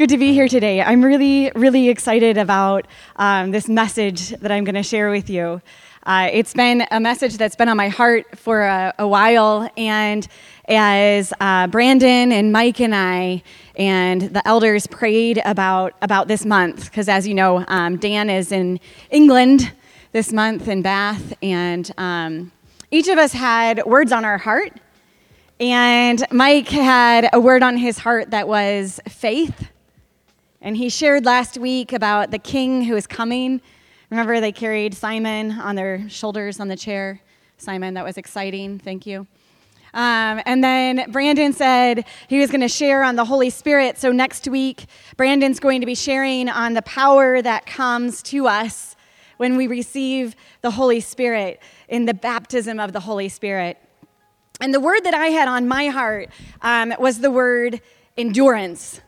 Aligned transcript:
good 0.00 0.08
to 0.08 0.16
be 0.16 0.32
here 0.32 0.48
today. 0.48 0.80
I'm 0.80 1.04
really, 1.04 1.52
really 1.54 1.90
excited 1.90 2.38
about 2.38 2.86
um, 3.16 3.50
this 3.50 3.68
message 3.68 4.30
that 4.30 4.50
I'm 4.50 4.64
going 4.64 4.74
to 4.74 4.82
share 4.82 5.10
with 5.10 5.28
you. 5.28 5.60
Uh, 6.04 6.30
it's 6.32 6.54
been 6.54 6.86
a 6.90 6.98
message 6.98 7.36
that's 7.36 7.54
been 7.54 7.68
on 7.68 7.76
my 7.76 7.90
heart 7.90 8.38
for 8.38 8.62
a, 8.62 8.94
a 8.98 9.06
while, 9.06 9.68
and 9.76 10.26
as 10.66 11.34
uh, 11.38 11.66
Brandon 11.66 12.32
and 12.32 12.50
Mike 12.50 12.80
and 12.80 12.94
I 12.94 13.42
and 13.76 14.22
the 14.22 14.40
elders 14.48 14.86
prayed 14.86 15.42
about 15.44 15.92
about 16.00 16.28
this 16.28 16.46
month, 16.46 16.86
because 16.86 17.10
as 17.10 17.28
you 17.28 17.34
know, 17.34 17.62
um, 17.68 17.98
Dan 17.98 18.30
is 18.30 18.52
in 18.52 18.80
England 19.10 19.70
this 20.12 20.32
month 20.32 20.66
in 20.66 20.80
Bath, 20.80 21.34
and 21.42 21.90
um, 21.98 22.52
each 22.90 23.08
of 23.08 23.18
us 23.18 23.34
had 23.34 23.84
words 23.84 24.12
on 24.12 24.24
our 24.24 24.38
heart. 24.38 24.72
And 25.60 26.24
Mike 26.32 26.68
had 26.68 27.28
a 27.34 27.38
word 27.38 27.62
on 27.62 27.76
his 27.76 27.98
heart 27.98 28.30
that 28.30 28.48
was 28.48 28.98
faith. 29.06 29.69
And 30.62 30.76
he 30.76 30.90
shared 30.90 31.24
last 31.24 31.56
week 31.56 31.92
about 31.92 32.30
the 32.30 32.38
king 32.38 32.84
who 32.84 32.94
is 32.94 33.06
coming. 33.06 33.62
Remember, 34.10 34.40
they 34.40 34.52
carried 34.52 34.94
Simon 34.94 35.52
on 35.52 35.74
their 35.74 36.08
shoulders 36.10 36.60
on 36.60 36.68
the 36.68 36.76
chair. 36.76 37.22
Simon, 37.56 37.94
that 37.94 38.04
was 38.04 38.18
exciting. 38.18 38.78
Thank 38.78 39.06
you. 39.06 39.26
Um, 39.94 40.40
and 40.46 40.62
then 40.62 41.10
Brandon 41.10 41.52
said 41.52 42.04
he 42.28 42.38
was 42.38 42.50
going 42.50 42.60
to 42.60 42.68
share 42.68 43.02
on 43.02 43.16
the 43.16 43.24
Holy 43.24 43.50
Spirit. 43.50 43.98
So 43.98 44.12
next 44.12 44.46
week, 44.48 44.86
Brandon's 45.16 45.60
going 45.60 45.80
to 45.80 45.86
be 45.86 45.94
sharing 45.94 46.48
on 46.48 46.74
the 46.74 46.82
power 46.82 47.40
that 47.42 47.66
comes 47.66 48.22
to 48.24 48.46
us 48.46 48.96
when 49.38 49.56
we 49.56 49.66
receive 49.66 50.36
the 50.60 50.72
Holy 50.72 51.00
Spirit 51.00 51.60
in 51.88 52.04
the 52.04 52.14
baptism 52.14 52.78
of 52.78 52.92
the 52.92 53.00
Holy 53.00 53.28
Spirit. 53.28 53.78
And 54.60 54.74
the 54.74 54.80
word 54.80 55.00
that 55.04 55.14
I 55.14 55.28
had 55.28 55.48
on 55.48 55.66
my 55.66 55.86
heart 55.86 56.28
um, 56.60 56.92
was 56.98 57.20
the 57.20 57.30
word 57.30 57.80
endurance. 58.18 59.00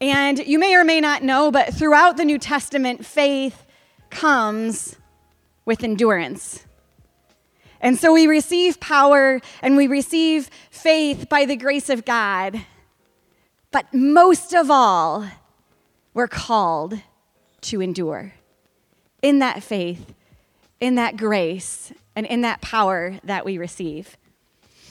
And 0.00 0.38
you 0.38 0.58
may 0.58 0.74
or 0.74 0.84
may 0.84 1.00
not 1.00 1.22
know, 1.22 1.50
but 1.50 1.74
throughout 1.74 2.16
the 2.16 2.24
New 2.24 2.38
Testament, 2.38 3.04
faith 3.04 3.66
comes 4.10 4.96
with 5.64 5.82
endurance. 5.82 6.64
And 7.80 7.98
so 7.98 8.12
we 8.12 8.26
receive 8.26 8.80
power 8.80 9.40
and 9.62 9.76
we 9.76 9.86
receive 9.86 10.50
faith 10.70 11.28
by 11.28 11.44
the 11.44 11.56
grace 11.56 11.88
of 11.88 12.04
God. 12.04 12.60
But 13.70 13.92
most 13.92 14.54
of 14.54 14.70
all, 14.70 15.26
we're 16.14 16.28
called 16.28 16.98
to 17.62 17.80
endure 17.80 18.32
in 19.22 19.40
that 19.40 19.62
faith, 19.62 20.14
in 20.80 20.94
that 20.94 21.16
grace, 21.16 21.92
and 22.16 22.26
in 22.26 22.40
that 22.40 22.60
power 22.60 23.18
that 23.24 23.44
we 23.44 23.58
receive. 23.58 24.16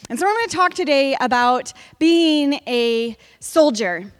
And 0.09 0.17
so 0.17 0.25
I'm 0.25 0.33
going 0.33 0.47
to 0.47 0.55
talk 0.55 0.73
today 0.73 1.17
about 1.19 1.73
being 1.99 2.53
a 2.67 3.17
soldier. 3.39 4.13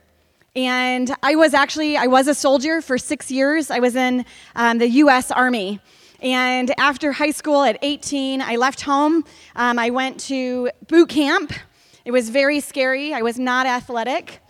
And 0.58 1.13
I 1.22 1.36
was 1.36 1.53
actually, 1.53 1.97
I 1.97 2.08
was 2.08 2.27
a 2.27 2.33
soldier 2.33 2.81
for 2.81 2.97
six 2.97 3.30
years. 3.30 3.69
I 3.69 3.77
was 3.77 3.95
in 3.95 4.25
um, 4.55 4.80
the 4.80 4.89
U.S. 5.03 5.30
Army. 5.30 5.80
And 6.19 6.73
after 6.80 7.11
high 7.11 7.30
school 7.30 7.61
at 7.61 7.77
18, 7.83 8.41
I 8.41 8.55
left 8.55 8.81
home. 8.81 9.23
Um, 9.55 9.78
I 9.78 9.91
went 9.91 10.19
to 10.22 10.72
boot 10.88 11.09
camp. 11.09 11.53
It 12.05 12.11
was 12.11 12.31
very 12.31 12.59
scary. 12.59 13.13
I 13.13 13.22
was 13.22 13.38
not 13.38 13.67
athletic. 13.67 14.41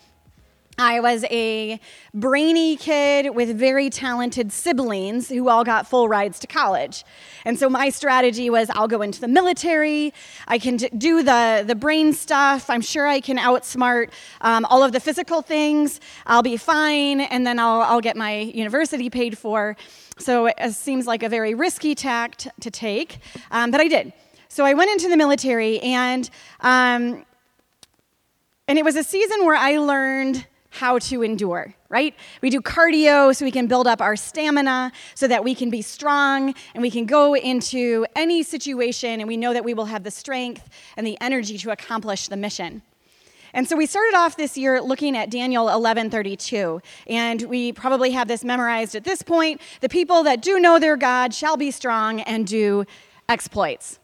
I 0.79 0.99
was 0.99 1.23
a 1.31 1.79
brainy 2.13 2.75
kid 2.75 3.33
with 3.33 3.57
very 3.57 3.89
talented 3.89 4.51
siblings 4.51 5.27
who 5.27 5.49
all 5.49 5.63
got 5.63 5.87
full 5.87 6.07
rides 6.07 6.37
to 6.41 6.47
college. 6.47 7.03
And 7.45 7.57
so 7.57 7.67
my 7.67 7.89
strategy 7.89 8.51
was 8.51 8.69
I'll 8.69 8.87
go 8.87 9.01
into 9.01 9.19
the 9.19 9.27
military, 9.27 10.13
I 10.47 10.59
can 10.59 10.77
do 10.77 11.23
the, 11.23 11.63
the 11.65 11.73
brain 11.73 12.13
stuff, 12.13 12.69
I'm 12.69 12.81
sure 12.81 13.07
I 13.07 13.21
can 13.21 13.39
outsmart 13.39 14.11
um, 14.41 14.65
all 14.65 14.83
of 14.83 14.91
the 14.91 14.99
physical 14.99 15.41
things, 15.41 15.99
I'll 16.27 16.43
be 16.43 16.57
fine, 16.57 17.21
and 17.21 17.47
then 17.47 17.57
I'll, 17.57 17.81
I'll 17.81 18.01
get 18.01 18.15
my 18.15 18.37
university 18.37 19.09
paid 19.09 19.35
for. 19.35 19.75
So 20.19 20.45
it 20.45 20.73
seems 20.73 21.07
like 21.07 21.23
a 21.23 21.29
very 21.29 21.55
risky 21.55 21.95
tact 21.95 22.49
to 22.61 22.69
take, 22.69 23.17
um, 23.49 23.71
but 23.71 23.81
I 23.81 23.87
did. 23.87 24.13
So 24.47 24.63
I 24.63 24.75
went 24.75 24.91
into 24.91 25.09
the 25.09 25.17
military, 25.17 25.79
and, 25.79 26.29
um, 26.59 27.25
and 28.67 28.77
it 28.77 28.85
was 28.85 28.95
a 28.95 29.03
season 29.03 29.43
where 29.43 29.55
I 29.55 29.77
learned 29.77 30.45
how 30.69 30.99
to 30.99 31.23
endure, 31.23 31.73
right? 31.89 32.13
We 32.41 32.49
do 32.49 32.61
cardio 32.61 33.35
so 33.35 33.45
we 33.45 33.51
can 33.51 33.67
build 33.67 33.87
up 33.87 34.01
our 34.01 34.15
stamina 34.15 34.91
so 35.15 35.27
that 35.27 35.43
we 35.43 35.55
can 35.55 35.69
be 35.69 35.81
strong 35.81 36.53
and 36.73 36.81
we 36.81 36.91
can 36.91 37.05
go 37.05 37.35
into 37.35 38.05
any 38.15 38.43
situation 38.43 39.19
and 39.19 39.27
we 39.27 39.37
know 39.37 39.53
that 39.53 39.63
we 39.63 39.73
will 39.73 39.85
have 39.85 40.03
the 40.03 40.11
strength 40.11 40.69
and 40.95 41.07
the 41.07 41.17
energy 41.21 41.57
to 41.57 41.71
accomplish 41.71 42.27
the 42.27 42.37
mission. 42.37 42.81
And 43.53 43.67
so 43.67 43.75
we 43.75 43.85
started 43.85 44.15
off 44.15 44.35
this 44.35 44.57
year 44.57 44.81
looking 44.81 45.17
at 45.17 45.29
Daniel 45.29 45.67
11:32, 45.67 46.81
and 47.07 47.41
we 47.43 47.71
probably 47.71 48.11
have 48.11 48.27
this 48.27 48.43
memorized 48.43 48.93
at 48.93 49.03
this 49.03 49.21
point. 49.21 49.61
The 49.79 49.89
people 49.89 50.21
that 50.23 50.41
do 50.41 50.59
know 50.59 50.77
their 50.79 50.97
God 50.97 51.33
shall 51.33 51.57
be 51.57 51.71
strong 51.71 52.19
and 52.21 52.45
do 52.45 52.85
exploits. 53.29 53.99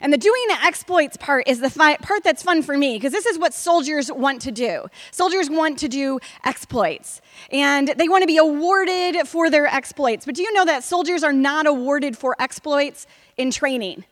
And 0.00 0.12
the 0.12 0.18
doing 0.18 0.42
the 0.48 0.64
exploits 0.64 1.16
part 1.16 1.48
is 1.48 1.60
the 1.60 1.70
fi- 1.70 1.96
part 1.96 2.24
that's 2.24 2.42
fun 2.42 2.62
for 2.62 2.76
me 2.76 2.96
because 2.96 3.12
this 3.12 3.26
is 3.26 3.38
what 3.38 3.54
soldiers 3.54 4.10
want 4.10 4.40
to 4.42 4.52
do. 4.52 4.86
Soldiers 5.10 5.48
want 5.50 5.78
to 5.80 5.88
do 5.88 6.18
exploits 6.44 7.20
and 7.50 7.88
they 7.88 8.08
want 8.08 8.22
to 8.22 8.26
be 8.26 8.36
awarded 8.36 9.26
for 9.26 9.50
their 9.50 9.66
exploits. 9.66 10.24
But 10.24 10.34
do 10.34 10.42
you 10.42 10.52
know 10.52 10.64
that 10.64 10.84
soldiers 10.84 11.22
are 11.22 11.32
not 11.32 11.66
awarded 11.66 12.16
for 12.16 12.36
exploits 12.38 13.06
in 13.36 13.50
training? 13.50 14.04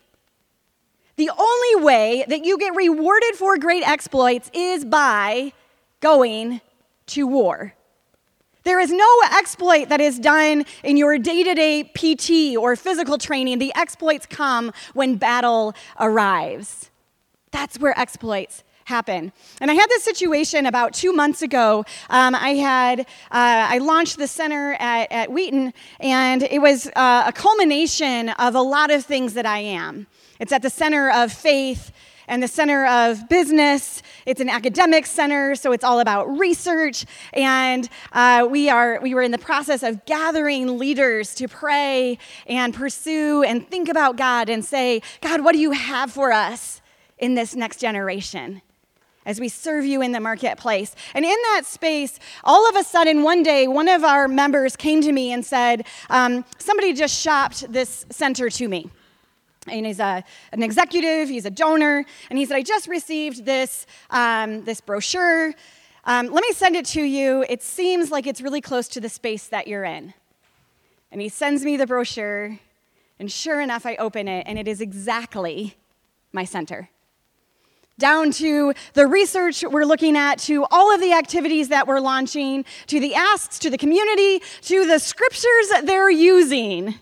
The 1.17 1.31
only 1.31 1.85
way 1.85 2.25
that 2.29 2.45
you 2.45 2.59
get 2.59 2.75
rewarded 2.75 3.35
for 3.35 3.59
great 3.59 3.87
exploits 3.87 4.51
is 4.55 4.85
by 4.85 5.53
going 6.01 6.61
to 7.09 7.27
war. 7.27 7.75
There 8.65 8.79
is 8.79 8.93
no 8.93 9.21
exploit 9.37 9.89
that 9.89 10.01
is 10.01 10.19
done 10.19 10.65
in 10.85 10.97
your 10.97 11.19
day 11.19 11.43
to 11.43 11.55
day 11.55 11.85
PT 11.85 12.57
or 12.57 12.77
physical 12.77 13.19
training. 13.19 13.59
The 13.59 13.73
exploits 13.75 14.27
come 14.27 14.73
when 14.95 15.17
battle 15.17 15.75
arrives. 15.99 16.91
That's 17.51 17.79
where 17.79 17.99
exploits 17.99 18.63
happen. 18.85 19.33
And 19.61 19.71
I 19.71 19.75
had 19.75 19.89
this 19.89 20.03
situation 20.03 20.67
about 20.67 20.93
two 20.93 21.13
months 21.13 21.43
ago. 21.43 21.85
Um, 22.11 22.35
I 22.35 22.51
had 22.51 23.01
uh, 23.01 23.05
I 23.31 23.79
launched 23.79 24.19
the 24.19 24.27
center 24.27 24.77
at, 24.79 25.11
at 25.11 25.33
Wheaton, 25.33 25.73
and 26.01 26.43
it 26.43 26.61
was 26.61 26.89
uh, 26.97 27.25
a 27.27 27.33
culmination 27.33 28.31
of 28.31 28.55
a 28.55 28.63
lot 28.63 28.91
of 28.91 29.05
things 29.05 29.35
that 29.35 29.47
I 29.47 29.59
am. 29.59 30.07
It's 30.41 30.53
at 30.53 30.63
the 30.63 30.71
center 30.71 31.11
of 31.11 31.33
faith 31.33 31.93
and 32.33 32.43
the 32.43 32.49
center 32.49 32.87
of 32.87 33.29
business. 33.29 34.03
It's 34.25 34.41
an 34.41 34.49
academic 34.49 35.05
center, 35.05 35.55
so 35.55 35.73
it's 35.73 35.85
all 35.85 36.01
about 36.01 36.39
research. 36.39 37.05
And 37.35 37.87
uh, 38.11 38.49
we, 38.51 38.71
are, 38.71 38.99
we 39.03 39.13
were 39.13 39.21
in 39.21 39.33
the 39.33 39.39
process 39.39 39.83
of 39.83 40.07
gathering 40.07 40.79
leaders 40.79 41.35
to 41.35 41.47
pray 41.47 42.17
and 42.47 42.73
pursue 42.73 43.43
and 43.43 43.69
think 43.69 43.91
about 43.91 44.17
God 44.17 44.49
and 44.49 44.65
say, 44.65 45.03
God, 45.21 45.45
what 45.45 45.53
do 45.53 45.59
you 45.59 45.73
have 45.73 46.11
for 46.11 46.33
us 46.33 46.81
in 47.19 47.35
this 47.35 47.55
next 47.55 47.79
generation? 47.79 48.63
as 49.25 49.39
we 49.39 49.49
serve 49.49 49.85
you 49.85 50.03
in 50.03 50.11
the 50.11 50.19
marketplace. 50.19 50.97
And 51.15 51.25
in 51.25 51.37
that 51.53 51.63
space, 51.65 52.19
all 52.43 52.69
of 52.69 52.75
a 52.75 52.83
sudden, 52.83 53.23
one 53.23 53.45
day, 53.45 53.69
one 53.69 53.87
of 53.87 54.03
our 54.03 54.27
members 54.27 54.75
came 54.75 55.01
to 55.01 55.13
me 55.13 55.31
and 55.31 55.47
said, 55.47 55.87
um, 56.11 56.45
Somebody 56.59 56.93
just 56.93 57.23
shopped 57.23 57.73
this 57.73 58.05
center 58.11 58.51
to 58.51 58.67
me 58.67 58.91
and 59.69 59.87
he's 59.87 60.01
a, 60.01 60.25
an 60.53 60.63
executive, 60.63 61.29
he's 61.29 61.47
a 61.47 61.51
donor, 61.51 62.05
and 62.31 62.39
he 62.39 62.45
said, 62.45 62.57
I 62.57 62.63
just 62.63 62.89
received 62.89 63.45
this, 63.45 63.87
um, 64.11 64.65
this 64.65 64.81
brochure. 64.81 65.55
Um, 66.05 66.27
let 66.33 66.43
me 66.43 66.53
send 66.53 66.75
it 66.75 66.85
to 66.87 67.03
you. 67.03 67.45
It 67.49 67.63
seems 67.63 68.11
like 68.11 68.27
it's 68.27 68.41
really 68.41 68.61
close 68.61 68.89
to 68.89 69.01
the 69.01 69.09
space 69.09 69.47
that 69.49 69.69
you're 69.69 69.85
in. 69.85 70.15
And 71.13 71.21
he 71.21 71.29
sends 71.29 71.65
me 71.65 71.77
the 71.77 71.87
brochure, 71.87 72.59
and 73.19 73.31
sure 73.31 73.61
enough, 73.61 73.87
I 73.87 73.97
open 73.97 74.27
it, 74.27 74.47
and 74.49 74.59
it 74.59 74.67
is 74.67 74.81
exactly 74.81 75.77
my 76.33 76.45
center. 76.45 76.89
Down 77.99 78.33
to 78.33 78.73
the 78.95 79.07
research 79.07 79.63
we're 79.63 79.85
looking 79.85 80.17
at, 80.17 80.39
to 80.41 80.65
all 80.71 80.93
of 80.93 81.01
the 81.01 81.13
activities 81.13 81.69
that 81.69 81.87
we're 81.87 82.01
launching, 82.01 82.65
to 82.89 82.99
the 82.99 83.15
asks, 83.15 83.59
to 83.61 83.71
the 83.71 83.79
community, 83.79 84.41
to 84.63 84.87
the 84.87 84.99
scriptures 84.99 85.69
that 85.71 85.83
they're 85.87 86.11
using. 86.11 86.95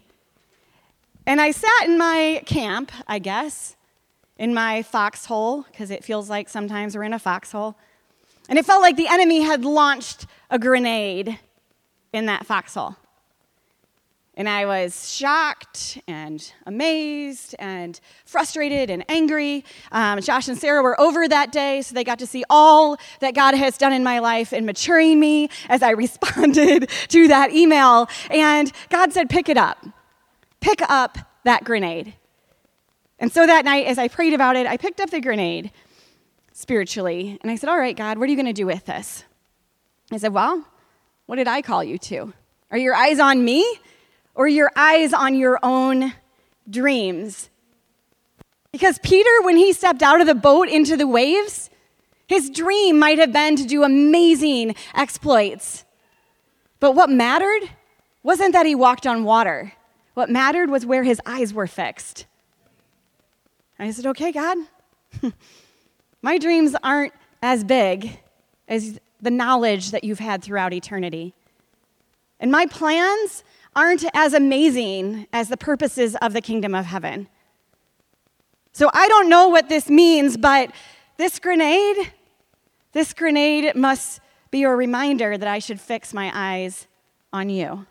And 1.31 1.41
I 1.41 1.53
sat 1.53 1.85
in 1.85 1.97
my 1.97 2.43
camp, 2.45 2.91
I 3.07 3.21
guess, 3.21 3.77
in 4.37 4.53
my 4.53 4.83
foxhole, 4.83 5.63
because 5.63 5.93
it 5.93 6.03
feels 6.03 6.29
like 6.29 6.49
sometimes 6.49 6.97
we're 6.97 7.05
in 7.05 7.13
a 7.13 7.21
foxhole. 7.21 7.77
And 8.49 8.59
it 8.59 8.67
felt 8.67 8.83
like 8.83 8.97
the 8.97 9.07
enemy 9.07 9.43
had 9.43 9.65
launched 9.65 10.27
a 10.51 10.59
grenade 10.59 11.39
in 12.13 12.27
that 12.27 12.47
foxhole. 12.47 12.97
And 14.35 14.49
I 14.49 14.67
was 14.67 15.09
shocked 15.09 16.01
and 16.09 16.53
amazed 16.67 17.55
and 17.61 18.01
frustrated 18.25 18.91
and 18.91 19.05
angry. 19.09 19.65
Um, 19.93 20.21
Josh 20.21 20.49
and 20.49 20.59
Sarah 20.59 20.83
were 20.83 21.01
over 21.01 21.29
that 21.29 21.53
day, 21.53 21.83
so 21.83 21.95
they 21.95 22.03
got 22.03 22.19
to 22.19 22.27
see 22.27 22.43
all 22.51 22.97
that 23.21 23.37
God 23.37 23.55
has 23.55 23.79
done 23.79 23.93
in 23.93 24.03
my 24.03 24.19
life 24.19 24.53
in 24.53 24.67
maturing 24.67 25.21
me 25.21 25.49
as 25.69 25.81
I 25.81 25.91
responded 26.07 26.91
to 27.07 27.29
that 27.29 27.53
email. 27.53 28.09
And 28.33 28.73
God 28.89 29.13
said, 29.13 29.31
Pick 29.31 29.49
it 29.49 29.57
up 29.57 29.87
pick 30.61 30.81
up 30.89 31.19
that 31.45 31.65
grenade. 31.65 32.15
And 33.19 33.33
so 33.33 33.47
that 33.47 33.65
night, 33.65 33.87
as 33.87 33.99
I 33.99 34.09
prayed 34.09 34.33
about 34.33 34.57
it, 34.57 34.67
I 34.67 34.77
picked 34.77 35.01
up 35.01 35.11
the 35.11 35.21
grenade 35.21 35.71
spiritually 36.53 37.39
and 37.43 37.51
I 37.51 37.57
said, 37.57 37.69
All 37.69 37.79
right, 37.79 37.97
God, 37.97 38.19
what 38.19 38.29
are 38.29 38.31
you 38.31 38.37
going 38.37 38.47
to 38.47 38.53
do 38.53 38.67
with 38.67 38.87
this? 38.87 39.25
I 40.11 40.17
said, 40.17 40.33
Well, 40.33 40.67
what 41.27 41.37
did 41.37 41.49
I 41.49 41.63
call 41.63 41.85
you 41.85 41.99
to? 41.99 42.33
Are 42.71 42.79
your 42.79 42.95
eyes 42.95 43.19
on 43.19 43.45
me 43.45 43.67
or 44.35 44.49
your 44.49 44.71
eyes 44.77 45.13
on 45.13 45.35
your 45.35 45.59
own 45.63 46.15
dreams? 46.69 47.51
Because 48.73 48.99
Peter, 49.01 49.31
when 49.43 49.57
he 49.57 49.73
stepped 49.73 50.03
out 50.03 50.21
of 50.21 50.27
the 50.27 50.35
boat 50.35 50.69
into 50.69 50.97
the 50.97 51.07
waves, 51.07 51.71
his 52.27 52.49
dream 52.49 52.99
might 52.99 53.19
have 53.19 53.33
been 53.33 53.57
to 53.57 53.67
do 53.67 53.83
amazing 53.83 54.77
exploits. 54.95 55.85
But 56.79 56.93
what 56.93 57.11
mattered 57.11 57.69
wasn't 58.23 58.53
that 58.53 58.67
he 58.67 58.75
walked 58.75 59.07
on 59.07 59.25
water. 59.25 59.73
What 60.15 60.31
mattered 60.31 60.71
was 60.71 60.85
where 60.85 61.05
his 61.05 61.21
eyes 61.25 61.55
were 61.55 61.67
fixed. 61.67 62.27
And 63.79 63.89
I 63.89 63.93
said, 63.93 64.07
Okay, 64.07 64.33
God, 64.33 64.59
my 66.23 66.39
dreams 66.39 66.75
aren't 66.83 67.13
as 67.43 67.65
big 67.65 68.19
as 68.69 68.99
the 69.21 69.31
knowledge 69.31 69.91
that 69.91 70.05
you've 70.05 70.19
had 70.19 70.43
throughout 70.43 70.73
eternity. 70.73 71.35
And 72.39 72.51
my 72.51 72.67
plans 72.67 73.45
aren't 73.77 74.05
as 74.15 74.35
amazing 74.35 75.27
as 75.33 75.49
the 75.49 75.57
purposes 75.57 76.17
of 76.17 76.33
the 76.33 76.41
kingdom 76.41 76.75
of 76.75 76.87
heaven. 76.87 77.29
So 78.73 78.91
I 78.93 79.09
don't 79.09 79.29
know 79.29 79.49
what 79.49 79.69
this 79.69 79.89
means, 79.89 80.37
but 80.37 80.73
this 81.17 81.39
grenade, 81.39 82.13
this 82.93 83.13
grenade 83.13 83.75
must 83.75 84.21
be 84.51 84.63
a 84.65 84.71
reminder 84.71 85.37
that 85.37 85.49
I 85.49 85.59
should 85.59 85.81
fix 85.81 86.15
my 86.15 86.31
eyes 86.35 86.87
on 87.33 87.51
you. 87.51 87.87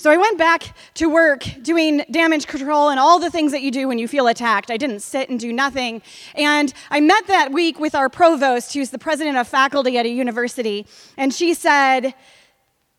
So 0.00 0.10
I 0.10 0.16
went 0.16 0.38
back 0.38 0.74
to 0.94 1.10
work 1.10 1.44
doing 1.60 2.06
damage 2.10 2.46
control 2.46 2.88
and 2.88 2.98
all 2.98 3.18
the 3.18 3.30
things 3.30 3.52
that 3.52 3.60
you 3.60 3.70
do 3.70 3.86
when 3.86 3.98
you 3.98 4.08
feel 4.08 4.28
attacked. 4.28 4.70
I 4.70 4.78
didn't 4.78 5.00
sit 5.00 5.28
and 5.28 5.38
do 5.38 5.52
nothing. 5.52 6.00
And 6.34 6.72
I 6.88 7.00
met 7.00 7.26
that 7.26 7.52
week 7.52 7.78
with 7.78 7.94
our 7.94 8.08
provost, 8.08 8.72
who's 8.72 8.88
the 8.88 8.98
president 8.98 9.36
of 9.36 9.46
faculty 9.46 9.98
at 9.98 10.06
a 10.06 10.08
university. 10.08 10.86
And 11.18 11.34
she 11.34 11.52
said, 11.52 12.14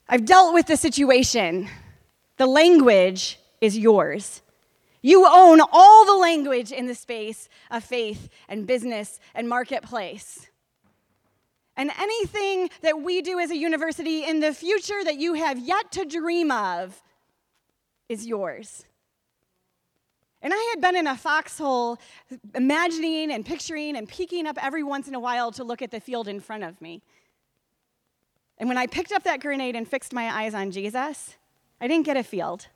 I've 0.08 0.26
dealt 0.26 0.54
with 0.54 0.68
the 0.68 0.78
situation. 0.78 1.70
The 2.38 2.46
language 2.46 3.40
is 3.62 3.76
yours. 3.76 4.44
You 5.02 5.26
own 5.26 5.60
all 5.72 6.06
the 6.06 6.22
language 6.22 6.72
in 6.72 6.86
the 6.86 6.94
space 6.94 7.50
of 7.72 7.84
faith 7.84 8.30
and 8.48 8.68
business 8.68 9.20
and 9.34 9.50
marketplace. 9.50 10.51
And 11.82 11.90
anything 11.98 12.70
that 12.84 13.02
we 13.02 13.24
do 13.24 13.40
as 13.40 13.50
a 13.50 13.58
university 13.58 14.24
in 14.24 14.40
the 14.40 14.54
future 14.54 15.04
that 15.04 15.16
you 15.16 15.34
have 15.34 15.58
yet 15.58 15.92
to 15.94 16.06
dream 16.06 16.52
of 16.52 17.02
is 18.08 18.28
yours. 18.28 18.86
And 20.44 20.54
I 20.54 20.74
had 20.76 20.80
been 20.80 20.96
in 20.96 21.08
a 21.08 21.18
foxhole, 21.18 21.98
imagining 22.54 23.32
and 23.32 23.44
picturing 23.44 23.96
and 23.96 24.08
peeking 24.08 24.46
up 24.46 24.64
every 24.64 24.84
once 24.84 25.08
in 25.08 25.16
a 25.16 25.20
while 25.20 25.52
to 25.54 25.64
look 25.64 25.82
at 25.82 25.90
the 25.90 26.00
field 26.00 26.28
in 26.28 26.40
front 26.40 26.64
of 26.64 26.80
me. 26.84 27.02
And 28.60 28.70
when 28.70 28.78
I 28.78 28.86
picked 28.86 29.12
up 29.12 29.24
that 29.24 29.40
grenade 29.40 29.76
and 29.76 29.88
fixed 29.88 30.14
my 30.14 30.30
eyes 30.30 30.54
on 30.54 30.70
Jesus, 30.70 31.36
I 31.82 31.88
didn't 31.88 32.06
get 32.06 32.16
a 32.16 32.22
field. 32.22 32.68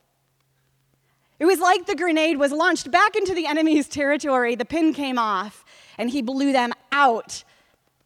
It 1.37 1.45
was 1.45 1.59
like 1.59 1.85
the 1.85 1.93
grenade 1.93 2.39
was 2.39 2.51
launched 2.51 2.89
back 2.89 3.15
into 3.15 3.35
the 3.35 3.45
enemy's 3.45 3.87
territory, 3.87 4.55
the 4.55 4.65
pin 4.65 4.95
came 4.95 5.19
off, 5.19 5.63
and 5.95 6.09
he 6.09 6.23
blew 6.23 6.51
them 6.51 6.73
out 6.91 7.43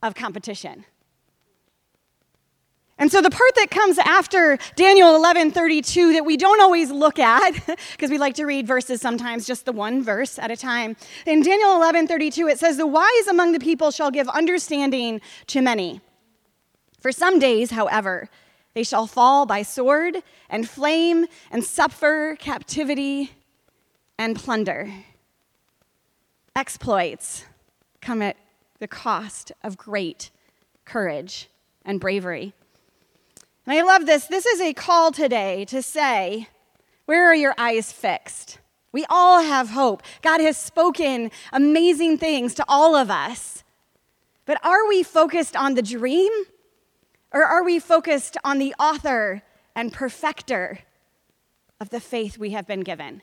of 0.02 0.16
competition. 0.16 0.86
And 3.00 3.10
so 3.10 3.22
the 3.22 3.30
part 3.30 3.56
that 3.56 3.72
comes 3.72 3.98
after 3.98 4.58
Daniel 4.76 5.18
11:32 5.18 6.14
that 6.14 6.26
we 6.26 6.36
don't 6.36 6.62
always 6.62 6.92
look 6.92 7.18
at 7.18 7.52
because 7.92 8.10
we 8.10 8.18
like 8.18 8.36
to 8.36 8.46
read 8.46 8.68
verses 8.68 9.00
sometimes 9.00 9.48
just 9.48 9.66
the 9.66 9.72
one 9.72 10.04
verse 10.04 10.38
at 10.38 10.52
a 10.52 10.58
time. 10.58 10.98
In 11.26 11.42
Daniel 11.42 11.70
11:32 11.70 12.52
it 12.52 12.60
says 12.60 12.76
the 12.76 12.86
wise 12.86 13.28
among 13.30 13.54
the 13.54 13.60
people 13.60 13.90
shall 13.92 14.12
give 14.12 14.28
understanding 14.28 15.22
to 15.48 15.62
many. 15.62 16.02
For 17.00 17.14
some 17.14 17.40
days, 17.40 17.72
however, 17.72 18.28
they 18.74 18.84
shall 18.84 19.08
fall 19.08 19.46
by 19.46 19.64
sword 19.64 20.18
and 20.50 20.68
flame 20.68 21.26
and 21.50 21.64
suffer 21.64 22.36
captivity 22.38 23.32
and 24.18 24.36
plunder. 24.36 24.92
Exploits 26.54 27.46
come 28.02 28.22
at 28.22 28.36
the 28.80 28.88
cost 28.88 29.52
of 29.64 29.78
great 29.78 30.32
courage 30.86 31.50
and 31.86 32.00
bravery. 32.00 32.54
And 33.66 33.78
I 33.78 33.84
love 33.84 34.06
this. 34.06 34.26
This 34.26 34.46
is 34.46 34.62
a 34.62 34.74
call 34.74 35.12
today 35.12 35.66
to 35.66 35.82
say, 35.82 36.48
Where 37.06 37.26
are 37.26 37.36
your 37.36 37.54
eyes 37.58 37.92
fixed? 37.92 38.60
We 38.92 39.06
all 39.10 39.44
have 39.44 39.70
hope. 39.70 40.02
God 40.22 40.42
has 40.42 40.58
spoken 40.58 41.30
amazing 41.54 42.18
things 42.18 42.56
to 42.56 42.66
all 42.68 42.96
of 42.96 43.12
us. 43.12 43.64
But 44.46 44.64
are 44.66 44.88
we 44.88 45.04
focused 45.04 45.56
on 45.56 45.76
the 45.76 45.84
dream? 45.84 46.32
Or 47.32 47.44
are 47.44 47.64
we 47.64 47.78
focused 47.78 48.38
on 48.44 48.58
the 48.58 48.74
author 48.80 49.44
and 49.76 49.94
perfecter 49.94 50.80
of 51.80 51.90
the 51.92 52.00
faith 52.00 52.40
we 52.40 52.50
have 52.52 52.66
been 52.66 52.82
given? 52.82 53.22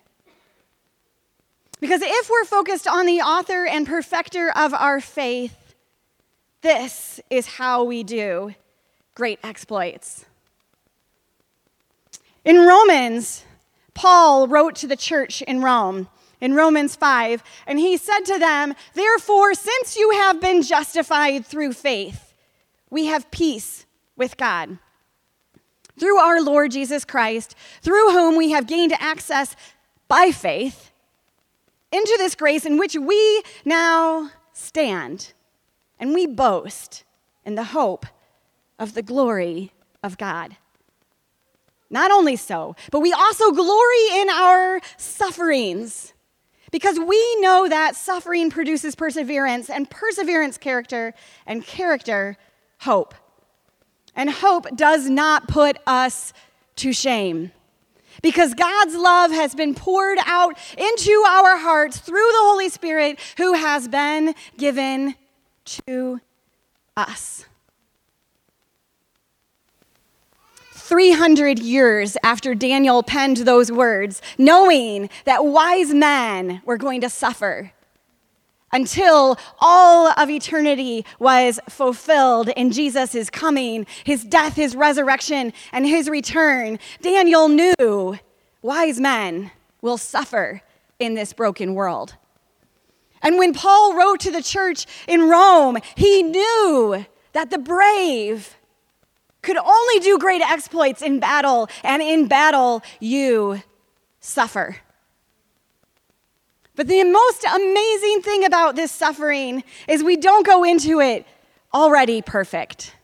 Because 1.81 2.00
if 2.02 2.31
we're 2.31 2.44
focused 2.44 2.88
on 2.88 3.06
the 3.06 3.20
author 3.20 3.67
and 3.67 3.87
perfecter 3.87 4.50
of 4.56 4.73
our 4.73 5.00
faith, 5.00 5.75
this 6.62 7.20
is 7.31 7.46
how 7.46 7.84
we 7.84 8.02
do 8.02 8.55
great 9.14 9.38
exploits. 9.43 10.25
In 12.44 12.67
Romans, 12.67 13.44
Paul 13.94 14.46
wrote 14.46 14.76
to 14.76 14.87
the 14.87 14.96
church 14.96 15.43
in 15.43 15.62
Rome 15.62 16.08
in 16.40 16.55
Romans 16.55 16.94
5, 16.94 17.43
and 17.67 17.78
he 17.78 17.96
said 17.96 18.20
to 18.26 18.38
them, 18.38 18.75
Therefore, 18.94 19.55
since 19.55 19.96
you 19.96 20.11
have 20.11 20.40
been 20.40 20.62
justified 20.62 21.46
through 21.46 21.73
faith, 21.73 22.34
we 22.90 23.06
have 23.06 23.31
peace 23.31 23.87
with 24.17 24.37
God. 24.37 24.78
Through 25.99 26.19
our 26.19 26.43
Lord 26.43 26.73
Jesus 26.73 27.06
Christ, 27.06 27.55
through 27.81 28.11
whom 28.11 28.37
we 28.37 28.50
have 28.50 28.67
gained 28.67 28.93
access 28.93 29.56
by 30.08 30.31
faith 30.31 30.90
into 31.93 32.15
this 32.19 32.35
grace 32.35 32.67
in 32.67 32.79
which 32.79 32.97
we 32.97 33.43
now 33.65 34.31
stand 34.52 35.33
and 35.99 36.12
we 36.12 36.26
boast 36.26 37.05
in 37.45 37.55
the 37.55 37.64
hope 37.64 38.07
of 38.78 38.95
the 38.95 39.02
glory 39.02 39.73
of 40.02 40.19
God. 40.19 40.57
Not 41.88 42.11
only 42.11 42.37
so, 42.37 42.75
but 42.90 43.00
we 43.00 43.12
also 43.12 43.52
glory 43.52 44.09
in 44.14 44.28
our 44.28 44.81
sufferings 44.97 46.12
because 46.73 46.99
we 46.99 47.40
know 47.40 47.69
that 47.69 47.95
suffering 47.95 48.50
produces 48.50 48.95
perseverance, 48.95 49.71
and 49.71 49.88
perseverance, 49.88 50.59
character, 50.59 51.14
and 51.47 51.64
character, 51.64 52.37
hope. 52.81 53.14
And 54.14 54.28
hope 54.31 54.66
does 54.76 55.09
not 55.09 55.47
put 55.47 55.78
us 55.87 56.33
to 56.76 56.93
shame 56.93 57.52
because 58.23 58.54
God's 58.54 58.94
love 58.94 59.30
has 59.30 59.54
been 59.54 59.75
poured 59.75 60.18
out 60.26 60.56
into 60.76 61.25
our 61.26 61.56
hearts 61.56 61.99
through 61.99 62.14
the 62.14 62.38
Holy 62.38 62.68
Spirit 62.68 63.18
who 63.37 63.54
has 63.54 63.88
been 63.88 64.35
given 64.56 65.14
to 65.64 66.20
us. 66.96 67.44
300 70.73 71.58
years 71.58 72.16
after 72.23 72.54
Daniel 72.54 73.02
penned 73.02 73.38
those 73.38 73.73
words, 73.73 74.23
knowing 74.38 75.11
that 75.25 75.44
wise 75.44 75.92
men 75.92 76.62
were 76.64 76.76
going 76.76 77.00
to 77.00 77.11
suffer 77.11 77.73
until 78.76 79.38
all 79.59 80.09
of 80.18 80.28
eternity 80.28 81.02
was 81.18 81.59
fulfilled 81.66 82.50
in 82.50 82.71
Jesus' 82.71 83.30
coming, 83.30 83.87
his 84.04 84.23
death, 84.23 84.54
his 84.54 84.76
resurrection, 84.76 85.54
and 85.73 85.87
his 85.87 86.11
return, 86.11 86.78
Daniel 87.00 87.49
knew 87.49 88.18
wise 88.61 89.00
men 89.00 89.50
will 89.80 89.97
suffer 89.97 90.61
in 90.99 91.14
this 91.14 91.33
broken 91.33 91.75
world. 91.75 92.16
And 93.23 93.38
when 93.38 93.54
Paul 93.54 93.97
wrote 93.97 94.21
to 94.21 94.30
the 94.30 94.42
church 94.42 94.85
in 95.09 95.30
Rome, 95.30 95.78
he 95.95 96.23
knew 96.23 97.06
that 97.33 97.49
the 97.49 97.59
brave 97.59 98.56
could 99.40 99.56
only 99.56 100.00
do 100.00 100.18
great 100.18 100.42
exploits 100.42 101.00
in 101.00 101.18
battle, 101.18 101.68
and 101.83 102.02
in 102.02 102.28
battle, 102.28 102.83
you 103.00 103.62
suffer. 104.21 104.76
But 106.76 106.88
the 106.88 107.02
most 107.04 107.45
amazing 107.45 108.23
thing 108.23 108.45
about 108.45 108.76
this 108.76 108.92
suffering 108.92 109.64
is 109.88 110.04
we 110.04 110.16
don't 110.16 110.47
go 110.47 110.62
into 110.62 111.00
it 111.00 111.26
already 111.73 112.23
perfect. 112.23 112.95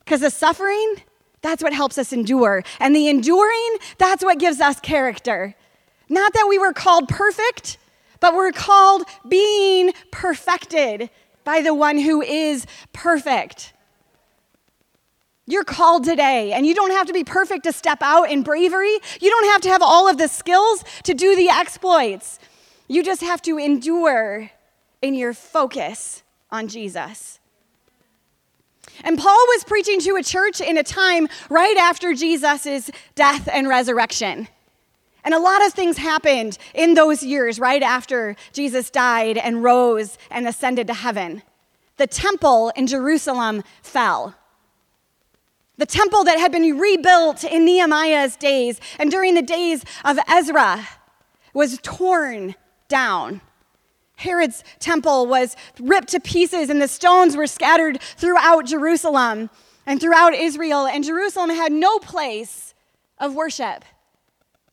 Because 0.00 0.22
the 0.22 0.30
suffering, 0.30 0.96
that's 1.42 1.62
what 1.62 1.74
helps 1.74 1.98
us 1.98 2.12
endure. 2.12 2.64
And 2.80 2.96
the 2.96 3.08
enduring, 3.08 3.76
that's 3.98 4.24
what 4.24 4.38
gives 4.38 4.60
us 4.60 4.80
character. 4.80 5.54
Not 6.08 6.32
that 6.32 6.46
we 6.48 6.58
were 6.58 6.72
called 6.72 7.08
perfect, 7.08 7.76
but 8.18 8.34
we're 8.34 8.52
called 8.52 9.04
being 9.28 9.92
perfected 10.10 11.10
by 11.44 11.60
the 11.60 11.74
one 11.74 11.98
who 11.98 12.22
is 12.22 12.66
perfect. 12.92 13.72
You're 15.50 15.64
called 15.64 16.04
today, 16.04 16.52
and 16.52 16.64
you 16.64 16.76
don't 16.76 16.92
have 16.92 17.08
to 17.08 17.12
be 17.12 17.24
perfect 17.24 17.64
to 17.64 17.72
step 17.72 17.98
out 18.02 18.30
in 18.30 18.44
bravery. 18.44 18.96
You 19.20 19.30
don't 19.30 19.46
have 19.46 19.60
to 19.62 19.68
have 19.68 19.82
all 19.82 20.08
of 20.08 20.16
the 20.16 20.28
skills 20.28 20.84
to 21.02 21.12
do 21.12 21.34
the 21.34 21.48
exploits. 21.48 22.38
You 22.86 23.02
just 23.02 23.20
have 23.20 23.42
to 23.42 23.58
endure 23.58 24.52
in 25.02 25.14
your 25.16 25.34
focus 25.34 26.22
on 26.52 26.68
Jesus. 26.68 27.40
And 29.02 29.18
Paul 29.18 29.44
was 29.48 29.64
preaching 29.64 29.98
to 30.02 30.14
a 30.14 30.22
church 30.22 30.60
in 30.60 30.78
a 30.78 30.84
time 30.84 31.26
right 31.48 31.76
after 31.76 32.14
Jesus' 32.14 32.88
death 33.16 33.48
and 33.52 33.68
resurrection. 33.68 34.46
And 35.24 35.34
a 35.34 35.40
lot 35.40 35.66
of 35.66 35.72
things 35.72 35.98
happened 35.98 36.58
in 36.74 36.94
those 36.94 37.24
years 37.24 37.58
right 37.58 37.82
after 37.82 38.36
Jesus 38.52 38.88
died 38.88 39.36
and 39.36 39.64
rose 39.64 40.16
and 40.30 40.46
ascended 40.46 40.86
to 40.86 40.94
heaven. 40.94 41.42
The 41.96 42.06
temple 42.06 42.72
in 42.76 42.86
Jerusalem 42.86 43.64
fell. 43.82 44.36
The 45.80 45.86
temple 45.86 46.24
that 46.24 46.38
had 46.38 46.52
been 46.52 46.78
rebuilt 46.78 47.42
in 47.42 47.64
Nehemiah's 47.64 48.36
days 48.36 48.78
and 48.98 49.10
during 49.10 49.32
the 49.32 49.40
days 49.40 49.82
of 50.04 50.18
Ezra 50.28 50.86
was 51.54 51.78
torn 51.82 52.54
down. 52.88 53.40
Herod's 54.16 54.62
temple 54.78 55.26
was 55.26 55.56
ripped 55.78 56.08
to 56.08 56.20
pieces, 56.20 56.68
and 56.68 56.82
the 56.82 56.86
stones 56.86 57.34
were 57.34 57.46
scattered 57.46 57.98
throughout 58.02 58.66
Jerusalem 58.66 59.48
and 59.86 59.98
throughout 59.98 60.34
Israel. 60.34 60.86
And 60.86 61.02
Jerusalem 61.02 61.48
had 61.48 61.72
no 61.72 61.98
place 61.98 62.74
of 63.16 63.34
worship. 63.34 63.82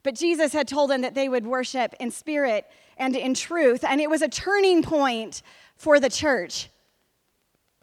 But 0.03 0.13
Jesus 0.13 0.51
had 0.51 0.67
told 0.67 0.89
them 0.89 1.03
that 1.03 1.15
they 1.15 1.29
would 1.29 1.47
worship 1.47 1.95
in 2.01 2.11
spirit 2.11 2.65
and 2.97 3.15
in 3.15 3.33
truth. 3.33 3.85
And 3.85 4.01
it 4.01 4.09
was 4.09 4.21
a 4.21 4.27
turning 4.27 4.83
point 4.83 5.41
for 5.77 6.01
the 6.01 6.09
church. 6.09 6.67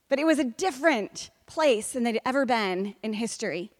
But 0.09 0.19
it 0.19 0.27
was 0.27 0.39
a 0.39 0.45
different 0.45 1.31
place 1.47 1.93
than 1.93 2.05
they'd 2.05 2.21
ever 2.25 2.47
been 2.47 2.95
in 3.03 3.15
history. 3.15 3.71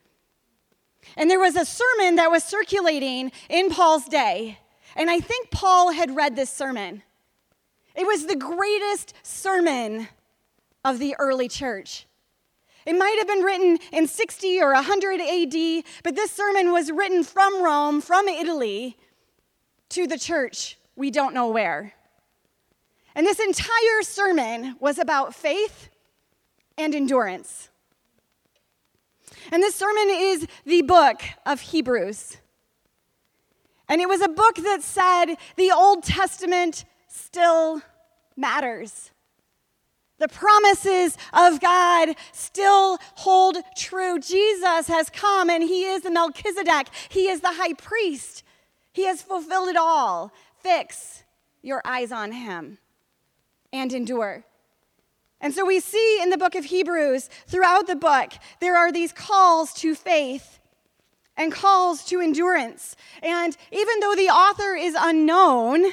And 1.17 1.31
there 1.31 1.41
was 1.41 1.57
a 1.57 1.65
sermon 1.65 2.17
that 2.17 2.31
was 2.31 2.43
circulating 2.45 3.33
in 3.49 3.71
Paul's 3.71 4.07
day. 4.07 4.59
And 4.97 5.11
I 5.11 5.21
think 5.21 5.51
Paul 5.51 5.93
had 5.93 6.17
read 6.17 6.37
this 6.37 6.51
sermon. 6.51 7.03
It 7.95 8.07
was 8.07 8.27
the 8.27 8.37
greatest 8.37 9.15
sermon 9.23 10.09
of 10.85 10.99
the 10.99 11.15
early 11.19 11.49
church. 11.49 12.07
It 12.87 12.95
might 12.95 13.17
have 13.19 13.27
been 13.27 13.43
written 13.43 13.79
in 13.93 14.07
60 14.07 14.61
or 14.61 14.73
100 14.75 15.21
AD, 15.21 15.85
but 16.03 16.15
this 16.15 16.31
sermon 16.31 16.71
was 16.73 16.91
written 16.91 17.25
from 17.25 17.63
Rome, 17.63 18.01
from 18.01 18.29
Italy, 18.29 18.97
to 19.91 20.07
the 20.07 20.19
church, 20.19 20.79
we 20.97 21.11
don't 21.11 21.35
know 21.35 21.49
where. 21.49 21.95
And 23.15 23.27
this 23.27 23.39
entire 23.39 24.03
sermon 24.03 24.77
was 24.81 24.99
about 24.99 25.35
faith 25.35 25.89
and 26.77 26.95
endurance. 26.95 27.69
And 29.53 29.63
this 29.63 29.75
sermon 29.75 30.09
is 30.09 30.47
the 30.65 30.83
book 30.83 31.23
of 31.45 31.61
Hebrews. 31.61 32.39
And 33.89 34.01
it 34.01 34.09
was 34.09 34.23
a 34.23 34.29
book 34.29 34.57
that 34.57 34.83
said 34.83 35.35
the 35.57 35.71
Old 35.71 36.05
Testament 36.05 36.85
still 37.09 37.83
matters. 38.37 39.11
The 40.19 40.29
promises 40.29 41.19
of 41.33 41.61
God 41.61 42.15
still 42.33 42.99
hold 43.17 43.59
true. 43.77 44.19
Jesus 44.19 44.87
has 44.87 45.11
come 45.11 45.51
and 45.51 45.63
he 45.63 45.85
is 45.85 46.03
the 46.03 46.11
Melchizedek, 46.11 46.89
he 47.09 47.29
is 47.29 47.41
the 47.41 47.53
high 47.53 47.75
priest. 47.75 48.43
He 48.93 49.07
has 49.07 49.23
fulfilled 49.23 49.69
it 49.69 49.77
all. 49.77 50.33
Fix 50.61 51.25
your 51.63 51.83
eyes 51.85 52.13
on 52.13 52.31
him 52.31 52.79
and 53.73 53.93
endure. 53.93 54.45
And 55.45 55.53
so 55.53 55.67
we 55.67 55.79
see 55.79 56.23
in 56.23 56.31
the 56.31 56.39
book 56.39 56.55
of 56.55 56.65
Hebrews, 56.65 57.29
throughout 57.47 57.87
the 57.87 57.97
book, 57.97 58.33
there 58.61 58.79
are 58.79 58.91
these 58.91 59.13
calls 59.13 59.75
to 59.75 59.95
faith 59.95 60.59
and 61.37 61.53
calls 61.53 62.03
to 62.07 62.19
endurance. 62.19 62.97
And 63.23 63.55
even 63.71 64.01
though 64.01 64.15
the 64.15 64.31
author 64.31 64.75
is 64.75 64.97
unknown, 64.99 65.93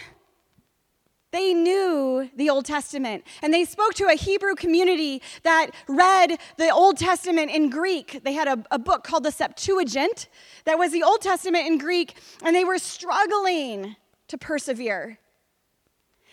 they 1.32 1.54
knew 1.54 2.30
the 2.38 2.50
Old 2.50 2.64
Testament, 2.64 3.26
and 3.42 3.54
they 3.54 3.66
spoke 3.66 3.94
to 3.96 4.06
a 4.06 4.14
Hebrew 4.14 4.56
community 4.56 5.22
that 5.44 5.72
read 5.90 6.38
the 6.56 6.70
Old 6.70 6.98
Testament 6.98 7.52
in 7.52 7.70
Greek. 7.70 8.22
They 8.24 8.34
had 8.34 8.48
a, 8.48 8.64
a, 8.72 8.80
book 8.80 9.04
called 9.04 9.24
the 9.24 9.32
Septuagint 9.34 10.30
that 10.64 10.80
was 10.80 10.94
the 10.94 11.04
Old 11.04 11.22
Testament 11.22 11.68
in 11.68 11.78
Greek, 11.78 12.16
and 12.42 12.56
they 12.56 12.64
were 12.64 12.78
struggling 12.78 13.98
to 14.30 14.38
persevere. 14.38 15.20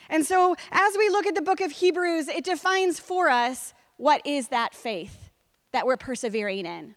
And 0.09 0.25
so, 0.25 0.57
as 0.71 0.97
we 0.97 1.09
look 1.09 1.27
at 1.27 1.35
the 1.35 1.43
book 1.43 1.61
of 1.61 1.71
Hebrews, 1.71 2.29
it 2.29 2.45
defines 2.45 2.99
for 2.99 3.29
us 3.29 3.75
what 3.97 4.25
is 4.25 4.49
that 4.49 4.75
faith 4.75 5.31
that 5.73 5.87
we're 5.87 5.97
persevering 5.97 6.65
in. 6.65 6.95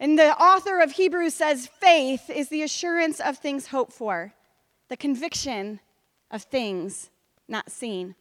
And 0.00 0.18
the 0.18 0.36
author 0.36 0.80
of 0.80 0.92
Hebrews 0.92 1.34
says 1.34 1.68
faith 1.80 2.30
is 2.30 2.48
the 2.48 2.62
assurance 2.62 3.20
of 3.20 3.38
things 3.38 3.68
hoped 3.68 3.92
for, 3.92 4.32
the 4.88 4.96
conviction 4.96 5.80
of 6.30 6.42
things 6.42 7.10
not 7.48 7.70
seen. 7.70 8.14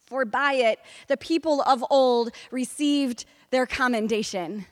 For 0.00 0.24
by 0.24 0.54
it 0.54 0.78
the 1.08 1.16
people 1.16 1.62
of 1.62 1.84
old 1.90 2.30
received 2.50 3.24
their 3.50 3.66
commendation. 3.66 4.66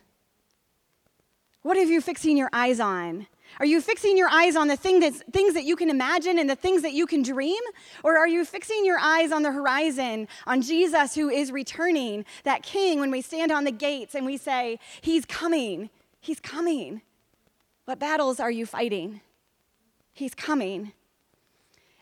What 1.63 1.77
are 1.77 1.83
you 1.83 2.01
fixing 2.01 2.37
your 2.37 2.51
eyes 2.53 2.81
on? 2.81 3.27
Are 3.59 3.67
you 3.67 3.81
fixing 3.81 4.17
your 4.17 4.29
eyes 4.29 4.57
on 4.57 4.69
the 4.69 4.77
thing 4.77 5.01
that's, 5.01 5.23
things 5.33 5.55
that 5.55 5.65
you 5.65 5.77
can 5.77 5.91
imagine 5.91 6.39
and 6.39 6.49
the 6.49 6.57
things 6.57 6.83
that 6.83 6.93
you 6.93 7.07
can 7.07 7.23
dream? 7.23 7.61
Or 8.05 8.17
are 8.17 8.29
you 8.29 8.45
fixing 8.45 8.85
your 8.85 8.99
eyes 8.99 9.33
on 9.33 9.43
the 9.43 9.53
horizon, 9.53 10.29
on 10.47 10.63
Jesus 10.63 11.15
who 11.15 11.29
is 11.29 11.53
returning, 11.53 12.25
that 12.45 12.63
king, 12.63 13.01
when 13.01 13.11
we 13.11 13.21
stand 13.21 13.53
on 13.53 13.65
the 13.65 13.73
gates 13.73 14.15
and 14.15 14.25
we 14.25 14.37
say, 14.37 14.79
He's 15.01 15.25
coming, 15.25 15.91
He's 16.21 16.41
coming? 16.41 17.03
What 17.85 17.99
battles 17.99 18.39
are 18.41 18.51
you 18.51 18.67
fighting? 18.67 19.21
He's 20.13 20.35
coming. 20.35 20.93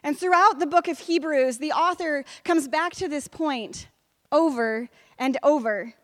And 0.03 0.19
throughout 0.19 0.59
the 0.59 0.67
book 0.67 0.89
of 0.89 0.99
Hebrews, 0.99 1.59
the 1.59 1.73
author 1.73 2.25
comes 2.45 2.69
back 2.69 2.93
to 2.95 3.09
this 3.09 3.29
point 3.29 3.89
over 4.31 4.89
and 5.19 5.37
over. 5.43 5.95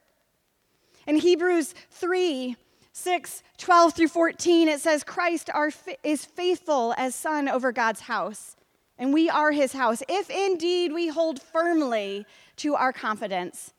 In 1.06 1.16
Hebrews 1.16 1.74
3 1.90 2.56
6, 2.96 3.42
12 3.58 3.94
through 3.94 4.08
14, 4.08 4.68
it 4.68 4.80
says, 4.80 5.02
Christ 5.02 5.50
are, 5.52 5.72
is 6.04 6.24
faithful 6.24 6.94
as 6.96 7.16
son 7.16 7.48
over 7.48 7.72
God's 7.72 8.02
house, 8.02 8.54
and 8.96 9.12
we 9.12 9.28
are 9.28 9.50
his 9.50 9.72
house, 9.72 10.00
if 10.08 10.30
indeed 10.30 10.92
we 10.92 11.08
hold 11.08 11.42
firmly 11.42 12.24
to 12.56 12.76
our 12.76 12.92
confidence 12.92 13.74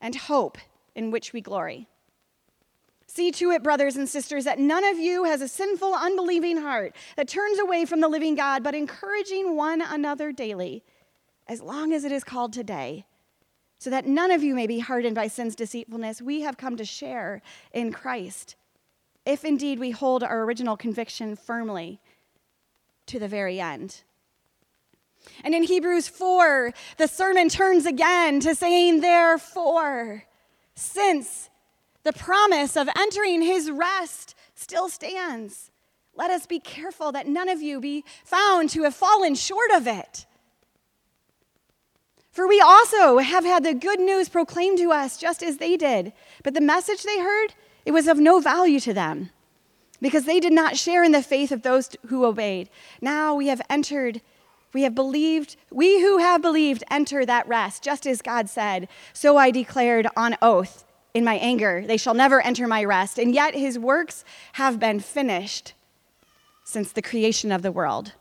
and 0.00 0.14
hope 0.14 0.56
in 0.94 1.10
which 1.10 1.32
we 1.32 1.40
glory. 1.40 1.88
See 3.08 3.32
to 3.32 3.50
it, 3.50 3.64
brothers 3.64 3.96
and 3.96 4.08
sisters, 4.08 4.44
that 4.44 4.60
none 4.60 4.84
of 4.84 4.98
you 4.98 5.24
has 5.24 5.40
a 5.40 5.48
sinful, 5.48 5.92
unbelieving 5.92 6.58
heart 6.58 6.94
that 7.16 7.26
turns 7.26 7.58
away 7.58 7.84
from 7.84 8.00
the 8.00 8.08
living 8.08 8.36
God, 8.36 8.62
but 8.62 8.76
encouraging 8.76 9.56
one 9.56 9.82
another 9.82 10.30
daily, 10.30 10.84
as 11.48 11.60
long 11.60 11.92
as 11.92 12.04
it 12.04 12.12
is 12.12 12.22
called 12.22 12.52
today, 12.52 13.04
so 13.84 13.90
that 13.90 14.06
none 14.06 14.30
of 14.30 14.42
you 14.42 14.54
may 14.54 14.66
be 14.66 14.78
hardened 14.78 15.14
by 15.14 15.26
sin's 15.26 15.54
deceitfulness. 15.54 16.22
We 16.22 16.40
have 16.40 16.56
come 16.56 16.78
to 16.78 16.86
share 16.86 17.42
in 17.70 17.92
Christ, 17.92 18.56
if 19.26 19.44
indeed 19.44 19.78
we 19.78 19.90
hold 19.90 20.22
our 20.22 20.42
original 20.44 20.74
conviction 20.74 21.36
firmly 21.36 22.00
to 23.04 23.18
the 23.18 23.28
very 23.28 23.60
end. 23.60 24.00
And 25.44 25.54
in 25.54 25.64
Hebrews 25.64 26.08
4, 26.08 26.72
the 26.96 27.06
sermon 27.06 27.50
turns 27.50 27.84
again 27.84 28.40
to 28.40 28.54
saying, 28.54 29.02
Therefore, 29.02 30.24
since 30.74 31.50
the 32.04 32.14
promise 32.14 32.78
of 32.78 32.88
entering 32.98 33.42
his 33.42 33.70
rest 33.70 34.34
still 34.54 34.88
stands. 34.88 35.70
Let 36.16 36.30
us 36.30 36.46
be 36.46 36.58
careful 36.58 37.12
that 37.12 37.28
none 37.28 37.50
of 37.50 37.60
you 37.60 37.82
be 37.82 38.02
found 38.24 38.70
to 38.70 38.84
have 38.84 38.94
fallen 38.94 39.34
short 39.34 39.70
of 39.74 39.86
it. 39.86 40.24
For 42.34 42.48
we 42.48 42.60
also 42.60 43.18
have 43.18 43.44
had 43.44 43.62
the 43.62 43.74
good 43.74 44.00
news 44.00 44.28
proclaimed 44.28 44.78
to 44.78 44.90
us 44.90 45.16
just 45.16 45.40
as 45.40 45.58
they 45.58 45.76
did. 45.76 46.12
But 46.42 46.54
the 46.54 46.60
message 46.60 47.04
they 47.04 47.20
heard, 47.20 47.54
it 47.86 47.92
was 47.92 48.08
of 48.08 48.18
no 48.18 48.40
value 48.40 48.80
to 48.80 48.92
them 48.92 49.30
because 50.00 50.24
they 50.24 50.40
did 50.40 50.52
not 50.52 50.76
share 50.76 51.04
in 51.04 51.12
the 51.12 51.22
faith 51.22 51.52
of 51.52 51.62
those 51.62 51.94
who 52.08 52.24
obeyed. 52.24 52.70
Now 53.00 53.36
we 53.36 53.46
have 53.46 53.62
entered, 53.70 54.20
we 54.72 54.82
have 54.82 54.96
believed, 54.96 55.54
we 55.70 56.00
who 56.00 56.18
have 56.18 56.42
believed 56.42 56.82
enter 56.90 57.24
that 57.24 57.46
rest, 57.46 57.84
just 57.84 58.04
as 58.04 58.20
God 58.20 58.50
said. 58.50 58.88
So 59.12 59.36
I 59.36 59.52
declared 59.52 60.08
on 60.16 60.36
oath 60.42 60.84
in 61.14 61.22
my 61.22 61.34
anger. 61.36 61.84
They 61.86 61.96
shall 61.96 62.14
never 62.14 62.40
enter 62.40 62.66
my 62.66 62.82
rest. 62.82 63.16
And 63.16 63.32
yet 63.32 63.54
his 63.54 63.78
works 63.78 64.24
have 64.54 64.80
been 64.80 64.98
finished 64.98 65.72
since 66.64 66.90
the 66.90 67.00
creation 67.00 67.52
of 67.52 67.62
the 67.62 67.70
world. 67.70 68.14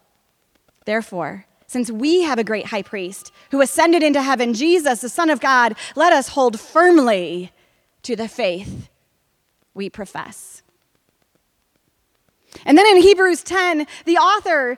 Therefore, 0.86 1.48
since 1.74 1.92
we 1.92 2.22
have 2.22 2.38
a 2.38 2.44
great 2.44 2.68
high 2.68 2.84
priest 2.84 3.34
who 3.50 3.60
ascended 3.60 4.04
into 4.04 4.22
heaven, 4.22 4.54
Jesus, 4.54 5.02
the 5.02 5.10
Son 5.10 5.32
of 5.32 5.40
God, 5.40 5.76
let 5.96 6.14
us 6.14 6.30
hold 6.30 6.60
firmly 6.60 7.52
to 8.04 8.16
the 8.16 8.28
faith 8.28 8.90
we 9.74 9.90
profess. 9.90 10.62
And 12.64 12.78
then 12.78 12.86
in 12.86 13.02
Hebrews 13.02 13.42
10, 13.42 13.88
the 14.06 14.18
author 14.18 14.78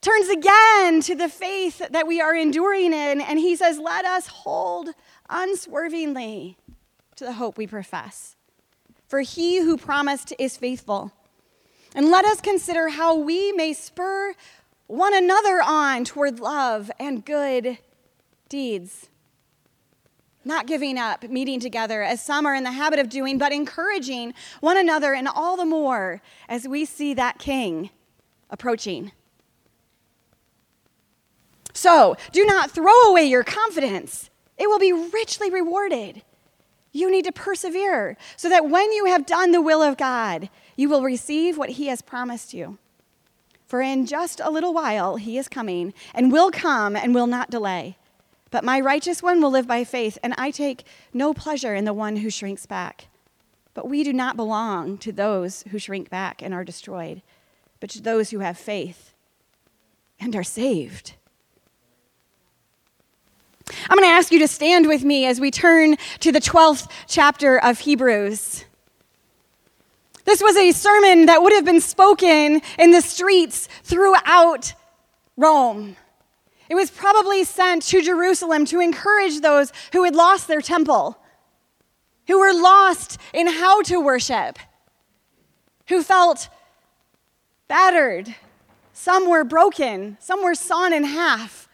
turns 0.00 0.28
again 0.28 1.00
to 1.02 1.16
the 1.16 1.28
faith 1.28 1.82
that 1.90 2.06
we 2.06 2.20
are 2.20 2.34
enduring 2.34 2.92
in, 2.92 3.20
and 3.20 3.40
he 3.40 3.56
says, 3.56 3.80
Let 3.80 4.04
us 4.04 4.28
hold 4.28 4.90
unswervingly 5.28 6.56
to 7.16 7.24
the 7.24 7.32
hope 7.32 7.58
we 7.58 7.66
profess. 7.66 8.36
For 9.08 9.22
he 9.22 9.58
who 9.58 9.76
promised 9.76 10.32
is 10.38 10.56
faithful. 10.56 11.10
And 11.92 12.08
let 12.08 12.24
us 12.24 12.40
consider 12.40 12.88
how 12.88 13.16
we 13.16 13.50
may 13.50 13.72
spur 13.72 14.34
one 14.90 15.14
another 15.14 15.62
on 15.64 16.04
toward 16.04 16.40
love 16.40 16.90
and 16.98 17.24
good 17.24 17.78
deeds. 18.48 19.06
not 20.42 20.66
giving 20.66 20.98
up, 20.98 21.22
meeting 21.24 21.60
together, 21.60 22.02
as 22.02 22.24
some 22.24 22.46
are 22.46 22.54
in 22.54 22.64
the 22.64 22.72
habit 22.72 22.98
of 22.98 23.10
doing, 23.10 23.36
but 23.36 23.52
encouraging 23.52 24.32
one 24.60 24.78
another, 24.78 25.12
and 25.12 25.28
all 25.28 25.54
the 25.54 25.66
more 25.66 26.22
as 26.48 26.66
we 26.66 26.84
see 26.84 27.12
that 27.12 27.38
king 27.38 27.90
approaching. 28.48 29.12
So, 31.74 32.16
do 32.32 32.44
not 32.46 32.70
throw 32.70 32.98
away 33.02 33.24
your 33.24 33.44
confidence, 33.44 34.30
it 34.58 34.66
will 34.68 34.78
be 34.78 34.92
richly 34.92 35.50
rewarded. 35.50 36.22
You 36.90 37.10
need 37.10 37.26
to 37.26 37.32
persevere 37.32 38.16
so 38.36 38.48
that 38.48 38.68
when 38.68 38.90
you 38.92 39.04
have 39.04 39.26
done 39.26 39.52
the 39.52 39.60
will 39.60 39.82
of 39.82 39.96
God, 39.96 40.48
you 40.74 40.88
will 40.88 41.02
receive 41.02 41.58
what 41.58 41.70
He 41.70 41.86
has 41.86 42.02
promised 42.02 42.54
you. 42.54 42.78
For 43.70 43.80
in 43.80 44.04
just 44.04 44.40
a 44.40 44.50
little 44.50 44.74
while 44.74 45.14
He 45.14 45.38
is 45.38 45.46
coming 45.46 45.94
and 46.12 46.32
will 46.32 46.50
come 46.50 46.96
and 46.96 47.14
will 47.14 47.28
not 47.28 47.50
delay. 47.50 47.96
But 48.50 48.64
my 48.64 48.80
righteous 48.80 49.22
one 49.22 49.40
will 49.40 49.52
live 49.52 49.68
by 49.68 49.84
faith, 49.84 50.18
and 50.24 50.34
I 50.36 50.50
take 50.50 50.82
no 51.14 51.32
pleasure 51.32 51.72
in 51.72 51.84
the 51.84 51.92
one 51.92 52.16
who 52.16 52.30
shrinks 52.30 52.66
back. 52.66 53.06
But 53.72 53.88
we 53.88 54.02
do 54.02 54.12
not 54.12 54.34
belong 54.34 54.98
to 54.98 55.12
those 55.12 55.62
who 55.70 55.78
shrink 55.78 56.10
back 56.10 56.42
and 56.42 56.52
are 56.52 56.64
destroyed, 56.64 57.22
but 57.78 57.90
to 57.90 58.02
those 58.02 58.30
who 58.30 58.40
have 58.40 58.58
faith 58.58 59.14
and 60.18 60.34
are 60.34 60.42
saved. 60.42 61.14
I'm 63.88 63.98
going 63.98 64.10
to 64.10 64.16
ask 64.16 64.32
you 64.32 64.40
to 64.40 64.48
stand 64.48 64.88
with 64.88 65.04
me 65.04 65.26
as 65.26 65.40
we 65.40 65.52
turn 65.52 65.96
to 66.18 66.32
the 66.32 66.40
12th 66.40 66.90
chapter 67.06 67.56
of 67.56 67.78
Hebrews. 67.78 68.64
This 70.24 70.42
was 70.42 70.56
a 70.56 70.72
sermon 70.72 71.26
that 71.26 71.42
would 71.42 71.52
have 71.52 71.64
been 71.64 71.80
spoken 71.80 72.60
in 72.78 72.90
the 72.90 73.00
streets 73.00 73.68
throughout 73.82 74.74
Rome. 75.36 75.96
It 76.68 76.74
was 76.74 76.90
probably 76.90 77.42
sent 77.44 77.82
to 77.84 78.00
Jerusalem 78.00 78.64
to 78.66 78.80
encourage 78.80 79.40
those 79.40 79.72
who 79.92 80.04
had 80.04 80.14
lost 80.14 80.46
their 80.46 80.60
temple, 80.60 81.18
who 82.28 82.38
were 82.38 82.52
lost 82.52 83.18
in 83.34 83.48
how 83.48 83.82
to 83.82 84.00
worship, 84.00 84.58
who 85.88 86.02
felt 86.02 86.48
battered. 87.66 88.34
Some 88.92 89.28
were 89.28 89.44
broken, 89.44 90.16
some 90.20 90.44
were 90.44 90.54
sawn 90.54 90.92
in 90.92 91.04
half. 91.04 91.68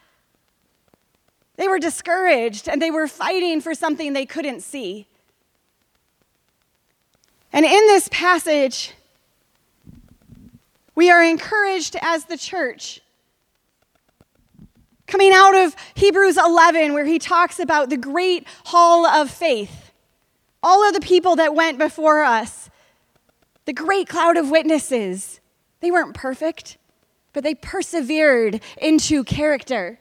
They 1.57 1.67
were 1.67 1.79
discouraged 1.79 2.69
and 2.69 2.81
they 2.81 2.91
were 2.91 3.07
fighting 3.07 3.61
for 3.61 3.75
something 3.75 4.13
they 4.13 4.25
couldn't 4.25 4.61
see. 4.61 5.07
And 7.53 7.65
in 7.65 7.71
this 7.87 8.09
passage, 8.11 8.93
we 10.95 11.09
are 11.09 11.23
encouraged 11.23 11.95
as 12.01 12.25
the 12.25 12.37
church 12.37 13.01
Coming 15.07 15.31
out 15.31 15.55
of 15.55 15.73
Hebrews 15.95 16.37
11, 16.37 16.93
where 16.93 17.05
he 17.05 17.17
talks 17.17 17.59
about 17.59 17.89
the 17.89 17.95
great 17.95 18.45
hall 18.65 19.05
of 19.05 19.31
faith, 19.31 19.93
all 20.61 20.85
of 20.85 20.93
the 20.93 20.99
people 20.99 21.37
that 21.37 21.55
went 21.55 21.77
before 21.77 22.25
us, 22.25 22.69
the 23.63 23.71
great 23.71 24.09
cloud 24.09 24.35
of 24.35 24.51
witnesses, 24.51 25.39
they 25.79 25.91
weren't 25.91 26.13
perfect, 26.13 26.77
but 27.31 27.45
they 27.45 27.55
persevered 27.55 28.59
into 28.81 29.23
character. 29.23 29.97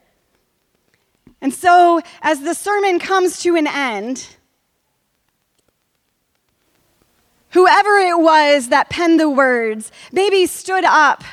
And 1.40 1.54
so, 1.54 2.00
as 2.20 2.40
the 2.40 2.54
sermon 2.54 2.98
comes 2.98 3.40
to 3.42 3.54
an 3.54 3.68
end, 3.68 4.35
whoever 7.50 7.98
it 7.98 8.18
was 8.18 8.68
that 8.68 8.90
penned 8.90 9.20
the 9.20 9.30
words 9.30 9.92
maybe 10.12 10.46
stood 10.46 10.84
up 10.84 11.24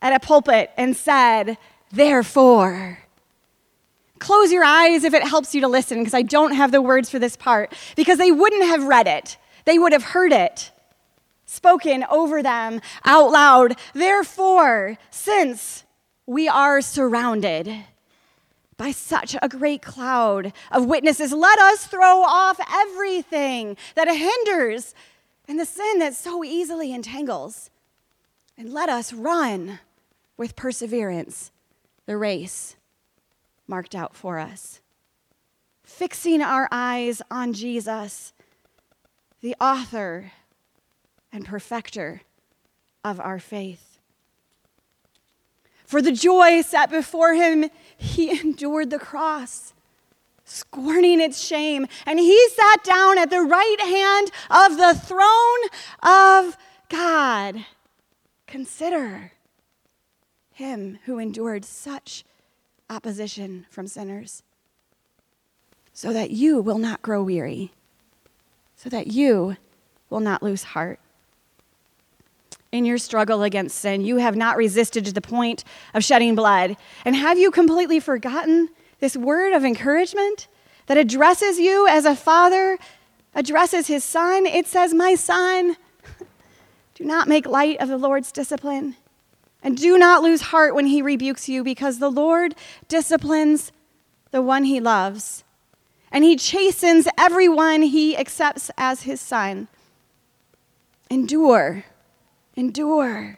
at 0.00 0.12
a 0.12 0.20
pulpit 0.20 0.70
and 0.76 0.96
said, 0.96 1.58
Therefore, 1.90 2.98
close 4.18 4.52
your 4.52 4.64
eyes 4.64 5.04
if 5.04 5.14
it 5.14 5.22
helps 5.22 5.54
you 5.54 5.60
to 5.62 5.68
listen, 5.68 5.98
because 5.98 6.14
I 6.14 6.22
don't 6.22 6.54
have 6.54 6.72
the 6.72 6.82
words 6.82 7.10
for 7.10 7.18
this 7.18 7.36
part, 7.36 7.72
because 7.96 8.18
they 8.18 8.32
wouldn't 8.32 8.64
have 8.64 8.84
read 8.84 9.06
it, 9.06 9.36
they 9.64 9.78
would 9.78 9.92
have 9.92 10.02
heard 10.02 10.32
it 10.32 10.70
spoken 11.48 12.04
over 12.10 12.42
them 12.42 12.80
out 13.04 13.30
loud. 13.30 13.76
Therefore, 13.94 14.98
since 15.10 15.84
we 16.26 16.46
are 16.48 16.80
surrounded 16.80 17.74
by 18.76 18.92
such 18.92 19.34
a 19.42 19.48
great 19.48 19.82
cloud 19.82 20.52
of 20.70 20.84
witnesses, 20.84 21.32
let 21.32 21.58
us 21.58 21.86
throw 21.86 22.22
off 22.22 22.60
everything 22.70 23.76
that 23.96 24.08
hinders 24.08 24.94
and 25.48 25.58
the 25.58 25.64
sin 25.64 25.98
that 25.98 26.14
so 26.14 26.44
easily 26.44 26.92
entangles, 26.92 27.70
and 28.56 28.72
let 28.72 28.90
us 28.90 29.12
run 29.12 29.80
with 30.36 30.54
perseverance 30.54 31.50
the 32.06 32.16
race 32.16 32.76
marked 33.66 33.94
out 33.94 34.14
for 34.14 34.38
us. 34.38 34.80
Fixing 35.84 36.42
our 36.42 36.68
eyes 36.70 37.22
on 37.30 37.52
Jesus, 37.52 38.32
the 39.40 39.56
author 39.60 40.32
and 41.32 41.44
perfecter 41.44 42.22
of 43.04 43.20
our 43.20 43.38
faith. 43.38 43.98
For 45.86 46.02
the 46.02 46.12
joy 46.12 46.60
set 46.60 46.90
before 46.90 47.34
him, 47.34 47.70
he 47.96 48.38
endured 48.42 48.90
the 48.90 48.98
cross, 48.98 49.72
scorning 50.48 51.20
its 51.20 51.40
shame, 51.40 51.86
and 52.06 52.18
he 52.18 52.48
sat 52.50 52.82
down 52.84 53.18
at 53.18 53.30
the 53.30 53.42
right 53.42 53.80
hand 53.80 54.30
of 54.50 54.76
the 54.76 54.98
throne 54.98 55.68
of 56.02 56.56
God. 56.88 57.64
Consider 58.46 59.32
him 60.52 60.98
who 61.04 61.18
endured 61.18 61.64
such 61.64 62.24
opposition 62.90 63.66
from 63.70 63.86
sinners, 63.86 64.42
so 65.92 66.12
that 66.12 66.30
you 66.30 66.60
will 66.60 66.78
not 66.78 67.02
grow 67.02 67.22
weary, 67.22 67.72
so 68.74 68.88
that 68.88 69.08
you 69.08 69.56
will 70.08 70.20
not 70.20 70.42
lose 70.42 70.62
heart. 70.62 70.98
In 72.70 72.84
your 72.84 72.98
struggle 72.98 73.42
against 73.42 73.78
sin, 73.78 74.02
you 74.02 74.16
have 74.16 74.36
not 74.36 74.56
resisted 74.56 75.04
to 75.04 75.12
the 75.12 75.20
point 75.20 75.64
of 75.94 76.04
shedding 76.04 76.34
blood. 76.34 76.76
And 77.04 77.16
have 77.16 77.38
you 77.38 77.50
completely 77.50 77.98
forgotten 77.98 78.68
this 79.00 79.16
word 79.16 79.52
of 79.52 79.64
encouragement 79.64 80.48
that 80.86 80.96
addresses 80.96 81.58
you 81.58 81.86
as 81.86 82.04
a 82.04 82.16
father 82.16 82.78
addresses 83.34 83.86
his 83.86 84.04
son? 84.04 84.46
It 84.46 84.66
says, 84.66 84.94
My 84.94 85.14
son, 85.14 85.76
do 86.94 87.04
not 87.04 87.28
make 87.28 87.46
light 87.46 87.80
of 87.80 87.88
the 87.88 87.98
Lord's 87.98 88.32
discipline 88.32 88.96
and 89.62 89.76
do 89.76 89.98
not 89.98 90.22
lose 90.22 90.40
heart 90.42 90.74
when 90.74 90.86
he 90.86 91.02
rebukes 91.02 91.48
you, 91.48 91.64
because 91.64 91.98
the 91.98 92.10
Lord 92.10 92.54
disciplines 92.86 93.72
the 94.30 94.42
one 94.42 94.64
he 94.64 94.80
loves, 94.80 95.44
and 96.12 96.24
he 96.24 96.36
chastens 96.36 97.08
everyone 97.18 97.82
he 97.82 98.16
accepts 98.16 98.70
as 98.76 99.02
his 99.02 99.20
son. 99.20 99.68
Endure, 101.10 101.84
endure, 102.54 103.37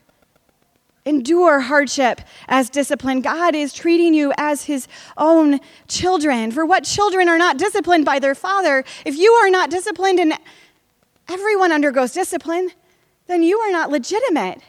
endure 1.05 1.61
hardship 1.61 2.21
as 2.49 2.71
discipline. 2.71 3.21
God 3.21 3.55
is 3.55 3.73
treating 3.73 4.15
you 4.15 4.33
as 4.37 4.65
his 4.65 4.87
own 5.17 5.61
children. 5.89 6.53
For 6.53 6.67
what 6.67 6.85
children 6.85 7.29
are 7.29 7.39
not 7.39 7.59
disciplined 7.59 8.05
by 8.05 8.19
their 8.19 8.35
father? 8.35 8.85
If 9.05 9.17
you 9.17 9.33
are 9.33 9.51
not 9.51 9.71
disciplined 9.71 10.21
and 10.21 10.35
everyone 11.29 11.73
undergoes 11.73 12.13
discipline, 12.13 12.71
then 13.27 13.43
you 13.43 13.59
are 13.59 13.73
not 13.73 13.91
legitimate 13.91 14.61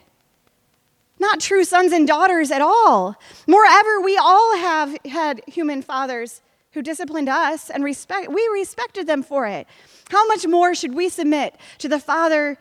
not 1.22 1.40
true 1.40 1.64
sons 1.64 1.94
and 1.94 2.08
daughters 2.08 2.52
at 2.52 2.62
all. 2.62 3.16
Moreover, 3.48 4.02
we 4.02 4.18
all 4.18 4.58
have 4.58 4.98
had 5.06 5.42
human 5.48 5.84
fathers 5.84 6.42
who 6.72 6.82
disciplined 6.82 7.30
us 7.30 7.70
and 7.70 7.84
respect, 7.84 8.30
we 8.30 8.46
respected 8.52 9.06
them 9.06 9.22
for 9.22 9.46
it. 9.46 9.68
How 10.10 10.28
much 10.28 10.48
more 10.48 10.74
should 10.74 10.96
we 10.96 11.10
submit 11.10 11.56
to 11.78 11.88
the 11.88 12.00
Father 12.00 12.58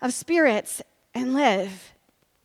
of 0.00 0.12
spirits 0.12 0.82
and 1.14 1.32
live? 1.32 1.91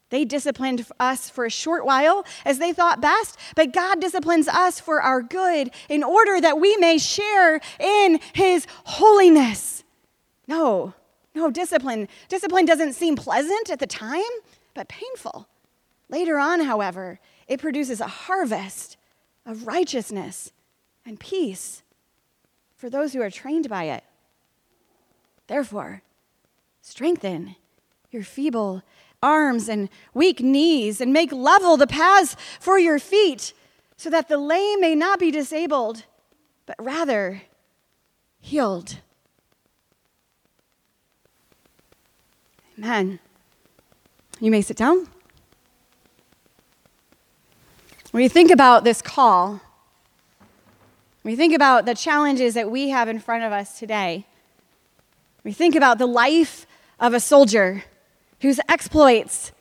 They 0.10 0.24
disciplined 0.24 0.86
us 1.00 1.30
for 1.30 1.46
a 1.46 1.50
short 1.50 1.86
while 1.86 2.26
as 2.46 2.60
they 2.60 2.72
thought 2.72 3.02
best, 3.02 3.38
but 3.56 3.74
God 3.74 4.00
disciplines 4.00 4.48
us 4.48 4.80
for 4.80 5.02
our 5.02 5.22
good 5.22 5.72
in 5.89 6.04
order 6.04 6.39
that 6.39 6.60
we 6.60 6.78
may 6.78 6.98
share 6.98 7.60
in 7.80 8.20
His 8.34 8.65
holiness. 8.86 9.84
No, 10.48 10.93
no, 11.36 11.52
discipline. 11.52 12.08
Discipline 12.30 12.65
doesn't 12.65 12.93
seem 12.93 13.15
pleasant 13.15 13.70
at 13.70 13.80
the 13.80 13.88
time 13.88 14.24
but 14.74 14.88
painful. 14.88 15.48
Later 16.10 16.38
on, 16.38 16.62
however, 16.62 17.20
it 17.48 17.60
produces 17.60 18.00
a 18.00 18.08
harvest 18.08 18.96
of 19.46 19.67
righteousness 19.67 20.52
and 21.06 21.20
peace 21.20 21.84
for 22.76 22.89
those 22.89 23.13
who 23.13 23.22
are 23.22 23.32
trained 23.32 23.67
by 23.67 23.86
it. 23.86 24.04
Therefore, 25.48 26.04
strengthen 26.82 27.56
your 28.12 28.24
feeble 28.24 28.84
arms 29.22 29.68
and 29.68 29.90
weak 30.14 30.40
knees, 30.40 31.02
and 31.02 31.12
make 31.12 31.32
level 31.32 31.78
the 31.78 31.88
paths 31.88 32.36
for 32.60 32.78
your 32.78 33.00
feet, 33.00 33.54
so 33.96 34.10
that 34.10 34.28
the 34.28 34.38
lame 34.38 34.80
may 34.80 34.96
not 34.96 35.20
be 35.20 35.32
disabled, 35.32 36.04
but 36.66 36.76
rather 36.80 37.42
healed. 38.40 38.98
Amen. 42.78 43.20
You 44.40 44.52
may 44.52 44.62
sit 44.62 44.78
down. 44.78 45.08
When 48.12 48.22
you 48.22 48.30
think 48.30 48.52
about 48.52 48.84
this 48.84 49.02
call, 49.02 49.62
we 51.24 51.36
think 51.36 51.54
about 51.54 51.86
the 51.86 51.94
challenges 51.94 52.54
that 52.54 52.72
we 52.72 52.90
have 52.90 53.10
in 53.10 53.20
front 53.20 53.44
of 53.44 53.52
us 53.52 53.78
today, 53.78 54.26
we 55.44 55.52
think 55.52 55.76
about 55.76 55.98
the 55.98 56.06
life 56.06 56.66
of 57.00 57.14
a 57.14 57.20
soldier 57.20 57.84
whose 58.41 58.60
exploits 58.69 59.52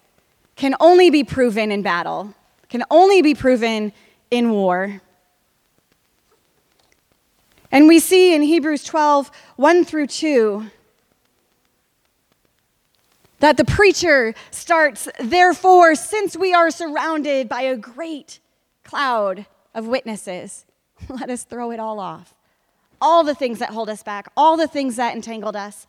can 0.54 0.74
only 0.80 1.10
be 1.10 1.24
proven 1.24 1.70
in 1.70 1.82
battle, 1.82 2.34
can 2.68 2.82
only 2.90 3.22
be 3.22 3.34
proven 3.34 3.92
in 4.30 4.50
war. 4.50 5.00
And 7.70 7.88
we 7.88 7.98
see 7.98 8.34
in 8.34 8.42
Hebrews 8.42 8.84
12, 8.84 9.30
1 9.56 9.84
through 9.84 10.06
2, 10.06 10.70
that 13.38 13.56
the 13.56 13.64
preacher 13.64 14.34
starts, 14.50 15.08
therefore, 15.20 15.94
since 15.94 16.36
we 16.36 16.54
are 16.54 16.70
surrounded 16.70 17.48
by 17.48 17.62
a 17.62 17.76
great 17.76 18.40
cloud 18.82 19.46
of 19.74 19.86
witnesses, 19.86 20.64
let 21.08 21.28
us 21.28 21.44
throw 21.44 21.70
it 21.70 21.80
all 21.80 22.00
off. 22.00 22.34
All 22.98 23.24
the 23.24 23.34
things 23.34 23.58
that 23.58 23.70
hold 23.70 23.90
us 23.90 24.02
back, 24.02 24.32
all 24.36 24.56
the 24.56 24.68
things 24.68 24.96
that 24.96 25.14
entangled 25.14 25.54
us, 25.54 25.86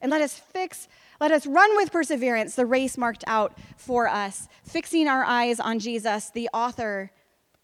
and 0.00 0.10
let 0.10 0.22
us 0.22 0.34
fix, 0.38 0.88
let 1.20 1.32
us 1.32 1.46
run 1.46 1.76
with 1.76 1.92
perseverance 1.92 2.54
the 2.54 2.66
race 2.66 2.96
marked 2.96 3.24
out 3.26 3.56
for 3.76 4.08
us, 4.08 4.48
fixing 4.62 5.08
our 5.08 5.24
eyes 5.24 5.58
on 5.58 5.78
Jesus, 5.78 6.30
the 6.30 6.48
author 6.52 7.10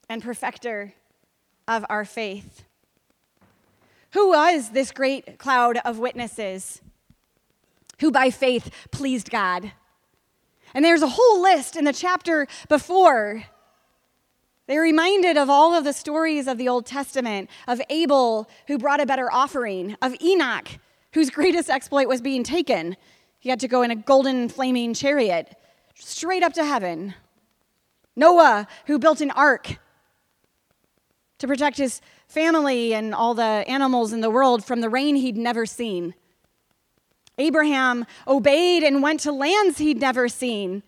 and 0.08 0.22
perfecter 0.22 0.94
of 1.68 1.84
our 1.88 2.04
faith. 2.04 2.64
Who 4.12 4.28
was 4.28 4.70
this 4.70 4.92
great 4.92 5.38
cloud 5.38 5.78
of 5.84 5.98
witnesses 5.98 6.80
who 8.00 8.10
by 8.10 8.30
faith 8.30 8.70
pleased 8.90 9.30
God? 9.30 9.72
And 10.72 10.84
there's 10.84 11.02
a 11.02 11.08
whole 11.08 11.40
list 11.40 11.76
in 11.76 11.84
the 11.84 11.92
chapter 11.92 12.48
before. 12.68 13.44
They're 14.66 14.80
reminded 14.80 15.36
of 15.36 15.50
all 15.50 15.74
of 15.74 15.84
the 15.84 15.92
stories 15.92 16.46
of 16.46 16.58
the 16.58 16.68
Old 16.68 16.86
Testament, 16.86 17.50
of 17.68 17.80
Abel, 17.90 18.48
who 18.66 18.78
brought 18.78 19.00
a 19.00 19.06
better 19.06 19.32
offering, 19.32 19.96
of 20.00 20.14
Enoch, 20.20 20.68
whose 21.12 21.30
greatest 21.30 21.70
exploit 21.70 22.08
was 22.08 22.20
being 22.20 22.42
taken. 22.42 22.96
He 23.44 23.50
had 23.50 23.60
to 23.60 23.68
go 23.68 23.82
in 23.82 23.90
a 23.90 23.94
golden 23.94 24.48
flaming 24.48 24.94
chariot 24.94 25.54
straight 25.94 26.42
up 26.42 26.54
to 26.54 26.64
heaven. 26.64 27.14
Noah, 28.16 28.66
who 28.86 28.98
built 28.98 29.20
an 29.20 29.30
ark 29.32 29.76
to 31.36 31.46
protect 31.46 31.76
his 31.76 32.00
family 32.26 32.94
and 32.94 33.14
all 33.14 33.34
the 33.34 33.42
animals 33.42 34.14
in 34.14 34.22
the 34.22 34.30
world 34.30 34.64
from 34.64 34.80
the 34.80 34.88
rain 34.88 35.16
he'd 35.16 35.36
never 35.36 35.66
seen. 35.66 36.14
Abraham 37.36 38.06
obeyed 38.26 38.82
and 38.82 39.02
went 39.02 39.20
to 39.20 39.30
lands 39.32 39.76
he'd 39.76 40.00
never 40.00 40.26
seen. 40.26 40.82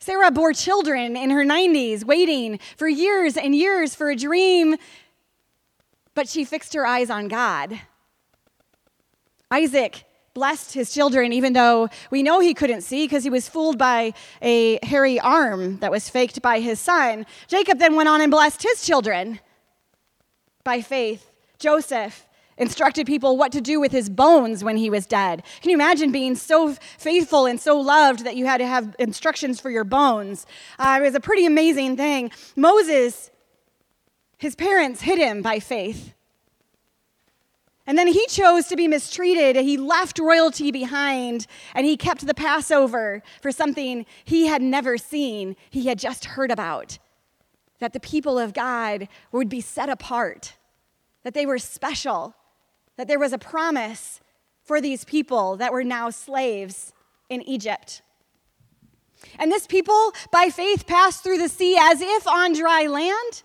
Sarah 0.00 0.32
bore 0.32 0.54
children 0.54 1.16
in 1.16 1.30
her 1.30 1.44
90s, 1.44 2.02
waiting 2.02 2.58
for 2.76 2.88
years 2.88 3.36
and 3.36 3.54
years 3.54 3.94
for 3.94 4.10
a 4.10 4.16
dream, 4.16 4.74
but 6.14 6.28
she 6.28 6.44
fixed 6.44 6.74
her 6.74 6.84
eyes 6.84 7.10
on 7.10 7.28
God. 7.28 7.80
Isaac 9.52 10.02
blessed 10.36 10.74
his 10.74 10.92
children, 10.92 11.32
even 11.32 11.54
though 11.54 11.88
we 12.10 12.22
know 12.22 12.40
he 12.40 12.52
couldn't 12.52 12.82
see 12.82 13.04
because 13.04 13.24
he 13.24 13.30
was 13.30 13.48
fooled 13.48 13.78
by 13.78 14.12
a 14.42 14.78
hairy 14.84 15.18
arm 15.18 15.78
that 15.78 15.90
was 15.90 16.10
faked 16.10 16.42
by 16.42 16.60
his 16.60 16.78
son. 16.78 17.24
Jacob 17.48 17.78
then 17.78 17.96
went 17.96 18.06
on 18.06 18.20
and 18.20 18.30
blessed 18.30 18.62
his 18.62 18.84
children 18.84 19.40
by 20.62 20.82
faith. 20.82 21.30
Joseph 21.58 22.26
instructed 22.58 23.06
people 23.06 23.38
what 23.38 23.50
to 23.50 23.62
do 23.62 23.80
with 23.80 23.92
his 23.92 24.10
bones 24.10 24.62
when 24.62 24.76
he 24.76 24.90
was 24.90 25.06
dead. 25.06 25.42
Can 25.62 25.70
you 25.70 25.76
imagine 25.76 26.12
being 26.12 26.34
so 26.34 26.74
faithful 26.98 27.46
and 27.46 27.58
so 27.58 27.80
loved 27.80 28.22
that 28.26 28.36
you 28.36 28.44
had 28.44 28.58
to 28.58 28.66
have 28.66 28.94
instructions 28.98 29.58
for 29.58 29.70
your 29.70 29.84
bones? 29.84 30.44
Uh, 30.78 30.98
it 31.00 31.02
was 31.02 31.14
a 31.14 31.20
pretty 31.20 31.46
amazing 31.46 31.96
thing. 31.96 32.30
Moses, 32.56 33.30
his 34.36 34.54
parents 34.54 35.00
hid 35.00 35.18
him 35.18 35.40
by 35.40 35.60
faith. 35.60 36.12
And 37.86 37.96
then 37.96 38.08
he 38.08 38.26
chose 38.26 38.66
to 38.66 38.76
be 38.76 38.88
mistreated. 38.88 39.56
He 39.56 39.76
left 39.76 40.18
royalty 40.18 40.72
behind 40.72 41.46
and 41.74 41.86
he 41.86 41.96
kept 41.96 42.26
the 42.26 42.34
Passover 42.34 43.22
for 43.40 43.52
something 43.52 44.06
he 44.24 44.46
had 44.46 44.60
never 44.60 44.98
seen, 44.98 45.56
he 45.70 45.86
had 45.86 45.98
just 45.98 46.24
heard 46.24 46.50
about. 46.50 46.98
That 47.78 47.92
the 47.92 48.00
people 48.00 48.38
of 48.38 48.54
God 48.54 49.06
would 49.30 49.48
be 49.48 49.60
set 49.60 49.88
apart, 49.88 50.56
that 51.22 51.34
they 51.34 51.46
were 51.46 51.58
special, 51.58 52.34
that 52.96 53.06
there 53.06 53.18
was 53.18 53.32
a 53.32 53.38
promise 53.38 54.20
for 54.64 54.80
these 54.80 55.04
people 55.04 55.56
that 55.56 55.72
were 55.72 55.84
now 55.84 56.10
slaves 56.10 56.92
in 57.28 57.42
Egypt. 57.42 58.02
And 59.38 59.50
this 59.52 59.66
people, 59.66 60.12
by 60.32 60.50
faith, 60.50 60.86
passed 60.86 61.22
through 61.22 61.38
the 61.38 61.48
sea 61.48 61.76
as 61.78 62.00
if 62.00 62.26
on 62.26 62.52
dry 62.52 62.86
land 62.86 63.42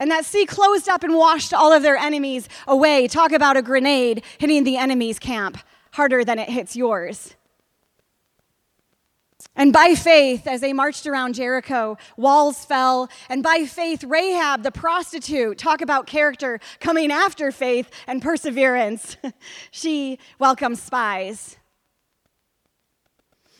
and 0.00 0.10
that 0.10 0.24
sea 0.24 0.46
closed 0.46 0.88
up 0.88 1.04
and 1.04 1.14
washed 1.14 1.54
all 1.54 1.72
of 1.72 1.82
their 1.82 1.96
enemies 1.96 2.48
away. 2.66 3.06
Talk 3.06 3.32
about 3.32 3.56
a 3.56 3.62
grenade 3.62 4.24
hitting 4.38 4.64
the 4.64 4.76
enemy's 4.76 5.18
camp 5.18 5.58
harder 5.92 6.24
than 6.24 6.38
it 6.38 6.48
hits 6.48 6.74
yours. 6.74 7.34
And 9.56 9.72
by 9.72 9.94
faith, 9.94 10.48
as 10.48 10.60
they 10.60 10.72
marched 10.72 11.06
around 11.06 11.34
Jericho, 11.34 11.96
walls 12.16 12.64
fell. 12.64 13.08
And 13.28 13.42
by 13.42 13.66
faith, 13.66 14.02
Rahab, 14.02 14.64
the 14.64 14.72
prostitute, 14.72 15.58
talk 15.58 15.80
about 15.80 16.06
character 16.06 16.58
coming 16.80 17.12
after 17.12 17.52
faith 17.52 17.88
and 18.08 18.20
perseverance. 18.20 19.16
she 19.70 20.18
welcomed 20.40 20.78
spies. 20.78 21.56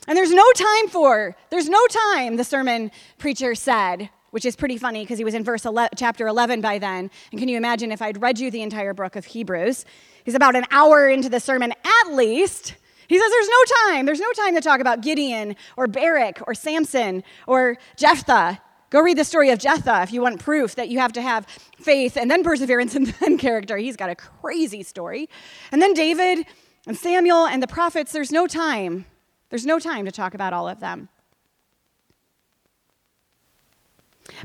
And 0.09 0.19
there's 0.19 0.33
no 0.33 0.51
time 0.53 0.89
for, 0.89 1.37
there's 1.51 1.69
no 1.69 1.81
time, 1.87 2.37
the 2.37 2.45
sermon 2.45 2.91
preacher 3.19 3.55
said, 3.55 4.11
which 4.35 4.45
is 4.45 4.57
pretty 4.57 4.77
funny 4.77 5.05
because 5.05 5.17
he 5.17 5.23
was 5.23 5.33
in 5.33 5.45
verse 5.45 5.65
11, 5.65 5.91
chapter 5.97 6.27
11 6.27 6.61
by 6.61 6.77
then. 6.77 7.09
And 7.31 7.39
can 7.39 7.49
you 7.49 7.57
imagine 7.57 7.93
if 7.93 8.03
I'd 8.03 8.21
read 8.21 8.41
you 8.41 8.51
the 8.51 8.63
entire 8.63 8.93
book 8.93 9.15
of 9.15 9.27
Hebrews? 9.27 9.85
He's 10.25 10.35
about 10.35 10.57
an 10.57 10.65
hour 10.73 11.09
into 11.09 11.29
the 11.29 11.39
sermon 11.39 11.71
at 11.71 12.13
least. 12.13 12.75
He 13.07 13.17
says 13.17 13.31
there's 13.31 13.49
no 13.49 13.93
time. 13.93 14.07
There's 14.07 14.19
no 14.19 14.33
time 14.33 14.57
to 14.57 14.61
talk 14.61 14.81
about 14.81 15.03
Gideon 15.03 15.55
or 15.77 15.87
Barak 15.87 16.43
or 16.49 16.55
Samson 16.55 17.23
or 17.47 17.79
Jephthah. 17.97 18.61
Go 18.91 19.01
read 19.03 19.19
the 19.19 19.25
story 19.25 19.51
of 19.51 19.61
Jephthah 19.61 20.03
if 20.03 20.13
you 20.13 20.21
want 20.21 20.41
proof 20.41 20.75
that 20.75 20.89
you 20.89 20.99
have 20.99 21.13
to 21.13 21.23
have 21.23 21.47
faith 21.79 22.17
and 22.17 22.29
then 22.29 22.43
perseverance 22.43 22.97
and 22.97 23.07
then 23.21 23.39
character. 23.39 23.77
He's 23.77 23.97
got 23.97 24.11
a 24.11 24.17
crazy 24.17 24.83
story. 24.83 25.29
And 25.71 25.81
then 25.81 25.95
David 25.95 26.45
and 26.89 26.97
Samuel 26.97 27.47
and 27.47 27.63
the 27.63 27.69
prophets, 27.69 28.11
there's 28.11 28.33
no 28.33 28.49
time. 28.49 29.05
There's 29.51 29.65
no 29.65 29.79
time 29.79 30.07
to 30.07 30.11
talk 30.11 30.35
about 30.35 30.53
all 30.53 30.69
of 30.69 30.81
them. 30.81 31.09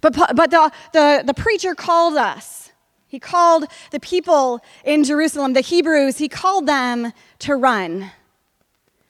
But, 0.01 0.13
but 0.13 0.51
the, 0.51 0.71
the, 0.93 1.23
the 1.25 1.33
preacher 1.33 1.75
called 1.75 2.17
us. 2.17 2.71
He 3.07 3.19
called 3.19 3.65
the 3.91 3.99
people 3.99 4.61
in 4.83 5.03
Jerusalem, 5.03 5.53
the 5.53 5.61
Hebrews, 5.61 6.17
he 6.19 6.29
called 6.29 6.67
them 6.67 7.11
to 7.39 7.55
run. 7.55 8.11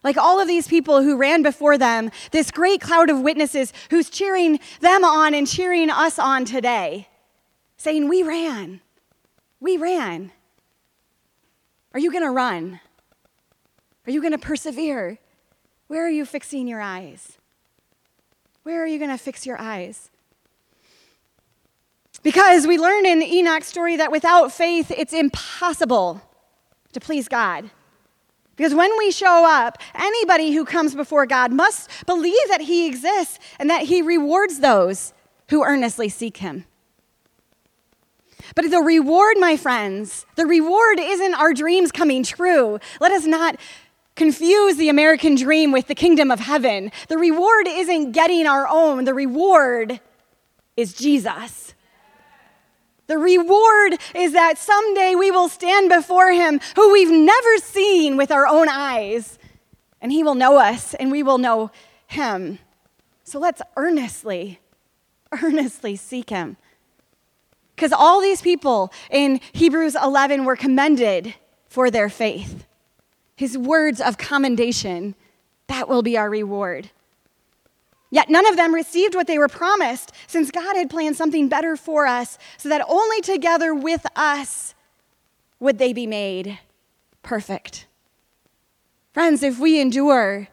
Like 0.03 0.15
all 0.15 0.39
of 0.39 0.47
these 0.47 0.67
people 0.67 1.01
who 1.01 1.17
ran 1.17 1.43
before 1.43 1.77
them, 1.77 2.09
this 2.31 2.51
great 2.51 2.79
cloud 2.79 3.09
of 3.09 3.19
witnesses 3.19 3.73
who's 3.89 4.09
cheering 4.09 4.59
them 4.79 5.03
on 5.03 5.33
and 5.33 5.45
cheering 5.45 5.89
us 5.89 6.17
on 6.17 6.45
today, 6.45 7.09
saying, 7.75 8.07
We 8.07 8.23
ran. 8.23 8.79
We 9.59 9.75
ran. 9.75 10.31
Are 11.93 11.99
you 11.99 12.11
going 12.11 12.23
to 12.23 12.31
run? 12.31 12.79
Are 14.07 14.11
you 14.11 14.21
going 14.21 14.31
to 14.31 14.37
persevere? 14.37 15.17
Where 15.87 16.05
are 16.05 16.09
you 16.09 16.23
fixing 16.23 16.67
your 16.67 16.79
eyes? 16.79 17.37
Where 18.63 18.81
are 18.81 18.87
you 18.87 18.99
going 18.99 19.11
to 19.11 19.17
fix 19.17 19.45
your 19.45 19.59
eyes? 19.59 20.09
Because 22.21 22.67
we 22.67 22.77
learn 22.77 23.05
in 23.05 23.21
Enoch's 23.21 23.67
story 23.67 23.95
that 23.97 24.11
without 24.11 24.51
faith, 24.51 24.91
it's 24.91 25.13
impossible 25.13 26.21
to 26.93 26.99
please 26.99 27.27
God. 27.27 27.69
Because 28.55 28.75
when 28.75 28.91
we 28.97 29.09
show 29.11 29.45
up, 29.45 29.77
anybody 29.95 30.51
who 30.51 30.65
comes 30.65 30.93
before 30.93 31.25
God 31.25 31.53
must 31.53 31.89
believe 32.05 32.47
that 32.49 32.61
He 32.61 32.87
exists 32.87 33.39
and 33.57 33.69
that 33.69 33.83
He 33.83 34.01
rewards 34.01 34.59
those 34.59 35.13
who 35.49 35.63
earnestly 35.63 36.09
seek 36.09 36.37
Him. 36.37 36.65
But 38.55 38.69
the 38.69 38.81
reward, 38.81 39.37
my 39.37 39.55
friends, 39.55 40.25
the 40.35 40.45
reward 40.45 40.99
isn't 40.99 41.35
our 41.35 41.53
dreams 41.53 41.91
coming 41.91 42.23
true. 42.23 42.79
Let 42.99 43.11
us 43.11 43.25
not 43.25 43.57
confuse 44.15 44.75
the 44.75 44.89
American 44.89 45.35
dream 45.35 45.71
with 45.71 45.87
the 45.87 45.95
kingdom 45.95 46.29
of 46.29 46.41
heaven. 46.41 46.91
The 47.07 47.17
reward 47.17 47.67
isn't 47.67 48.11
getting 48.11 48.45
our 48.45 48.67
own, 48.67 49.05
the 49.05 49.13
reward 49.13 50.01
is 50.75 50.93
Jesus. 50.93 51.68
The 53.09 53.17
reward 53.17 53.97
is 54.13 54.33
that 54.33 54.59
someday 54.59 55.15
we 55.15 55.31
will 55.31 55.49
stand 55.49 55.89
before 55.89 56.31
him 56.31 56.59
who 56.75 56.93
we've 56.93 57.09
never 57.09 57.57
seen 57.57 58.17
with 58.17 58.29
our 58.29 58.45
own 58.45 58.69
eyes, 58.69 59.39
and 59.99 60.11
he 60.11 60.23
will 60.23 60.35
know 60.35 60.57
us 60.57 60.93
and 60.93 61.09
we 61.09 61.23
will 61.23 61.39
know 61.39 61.71
him. 62.05 62.59
So 63.23 63.39
let's 63.39 63.63
earnestly, 63.75 64.59
earnestly 65.43 65.95
seek 65.95 66.29
him. 66.29 66.57
Because 67.75 67.91
all 67.91 68.21
these 68.21 68.43
people 68.43 68.93
in 69.09 69.41
Hebrews 69.53 69.95
11 69.95 70.45
were 70.45 70.55
commended 70.55 71.33
for 71.67 71.89
their 71.89 72.09
faith. 72.09 72.67
His 73.35 73.57
words 73.57 74.01
of 74.01 74.19
commendation, 74.19 75.15
that 75.65 75.89
will 75.89 76.03
be 76.03 76.15
our 76.15 76.29
reward. 76.29 76.91
Yet 78.11 78.29
none 78.29 78.47
of 78.47 78.55
them 78.55 78.73
received 78.73 79.13
what 79.13 79.27
they 79.27 79.37
were 79.37 79.47
promised, 79.47 80.11
since 80.27 80.49
God 80.51 80.75
had 80.75 80.89
planned 80.89 81.15
something 81.15 81.47
better 81.47 81.75
for 81.75 82.07
us, 82.07 82.37
so 82.57 82.69
that 82.69 82.83
only 82.87 83.21
together 83.21 83.73
with 83.73 84.05
us 84.15 84.73
would 85.59 85.77
they 85.77 85.93
be 85.93 86.07
made 86.07 86.59
perfect. 87.21 87.85
Friends, 89.13 89.43
if 89.43 89.59
we 89.59 89.79
endure, 89.79 90.47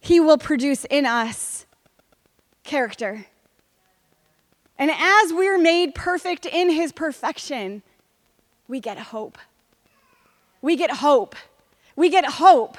He 0.00 0.18
will 0.18 0.38
produce 0.38 0.84
in 0.86 1.06
us 1.06 1.66
character. 2.64 3.26
And 4.78 4.90
as 4.90 5.32
we're 5.32 5.58
made 5.58 5.94
perfect 5.94 6.46
in 6.46 6.70
His 6.70 6.90
perfection, 6.90 7.82
we 8.66 8.80
get 8.80 8.98
hope. 8.98 9.38
We 10.60 10.76
get 10.76 10.90
hope. 10.90 11.36
We 11.94 12.08
get 12.08 12.24
hope. 12.24 12.78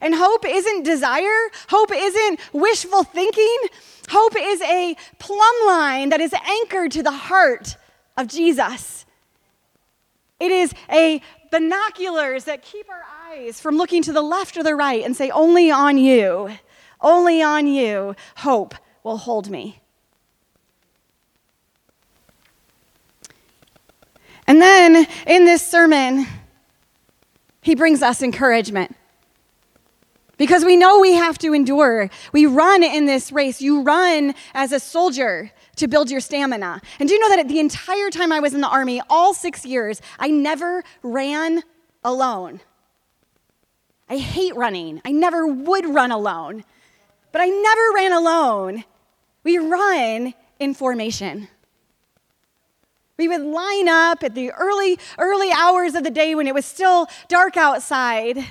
And 0.00 0.14
hope 0.14 0.44
isn't 0.46 0.84
desire, 0.84 1.50
hope 1.68 1.90
isn't 1.92 2.40
wishful 2.52 3.02
thinking. 3.02 3.58
Hope 4.08 4.34
is 4.38 4.62
a 4.62 4.96
plumb 5.18 5.66
line 5.66 6.10
that 6.10 6.20
is 6.20 6.32
anchored 6.32 6.92
to 6.92 7.02
the 7.02 7.10
heart 7.10 7.76
of 8.16 8.28
Jesus. 8.28 9.04
It 10.40 10.52
is 10.52 10.72
a 10.90 11.20
binoculars 11.50 12.44
that 12.44 12.62
keep 12.62 12.88
our 12.88 13.04
eyes 13.28 13.60
from 13.60 13.76
looking 13.76 14.02
to 14.04 14.12
the 14.12 14.22
left 14.22 14.56
or 14.56 14.62
the 14.62 14.76
right 14.76 15.04
and 15.04 15.16
say, 15.16 15.30
Only 15.30 15.70
on 15.70 15.98
you, 15.98 16.50
only 17.00 17.42
on 17.42 17.66
you, 17.66 18.14
hope 18.36 18.74
will 19.02 19.16
hold 19.16 19.50
me. 19.50 19.80
And 24.46 24.62
then 24.62 25.06
in 25.26 25.44
this 25.44 25.66
sermon, 25.66 26.26
he 27.60 27.74
brings 27.74 28.00
us 28.00 28.22
encouragement. 28.22 28.96
Because 30.38 30.64
we 30.64 30.76
know 30.76 31.00
we 31.00 31.14
have 31.14 31.36
to 31.38 31.52
endure. 31.52 32.08
We 32.32 32.46
run 32.46 32.82
in 32.84 33.06
this 33.06 33.32
race. 33.32 33.60
You 33.60 33.82
run 33.82 34.34
as 34.54 34.72
a 34.72 34.80
soldier 34.80 35.50
to 35.76 35.88
build 35.88 36.10
your 36.10 36.20
stamina. 36.20 36.80
And 36.98 37.08
do 37.08 37.14
you 37.14 37.20
know 37.20 37.36
that 37.36 37.48
the 37.48 37.58
entire 37.58 38.08
time 38.08 38.32
I 38.32 38.40
was 38.40 38.54
in 38.54 38.60
the 38.60 38.68
army, 38.68 39.02
all 39.10 39.34
six 39.34 39.66
years, 39.66 40.00
I 40.18 40.28
never 40.28 40.84
ran 41.02 41.64
alone? 42.04 42.60
I 44.08 44.16
hate 44.16 44.54
running. 44.54 45.02
I 45.04 45.10
never 45.10 45.46
would 45.46 45.86
run 45.86 46.12
alone. 46.12 46.64
But 47.32 47.42
I 47.42 47.46
never 47.46 47.82
ran 47.94 48.12
alone. 48.12 48.84
We 49.42 49.58
run 49.58 50.34
in 50.60 50.72
formation. 50.72 51.48
We 53.16 53.26
would 53.26 53.42
line 53.42 53.88
up 53.88 54.22
at 54.22 54.36
the 54.36 54.52
early, 54.52 54.98
early 55.18 55.50
hours 55.50 55.96
of 55.96 56.04
the 56.04 56.10
day 56.10 56.36
when 56.36 56.46
it 56.46 56.54
was 56.54 56.64
still 56.64 57.08
dark 57.26 57.56
outside 57.56 58.46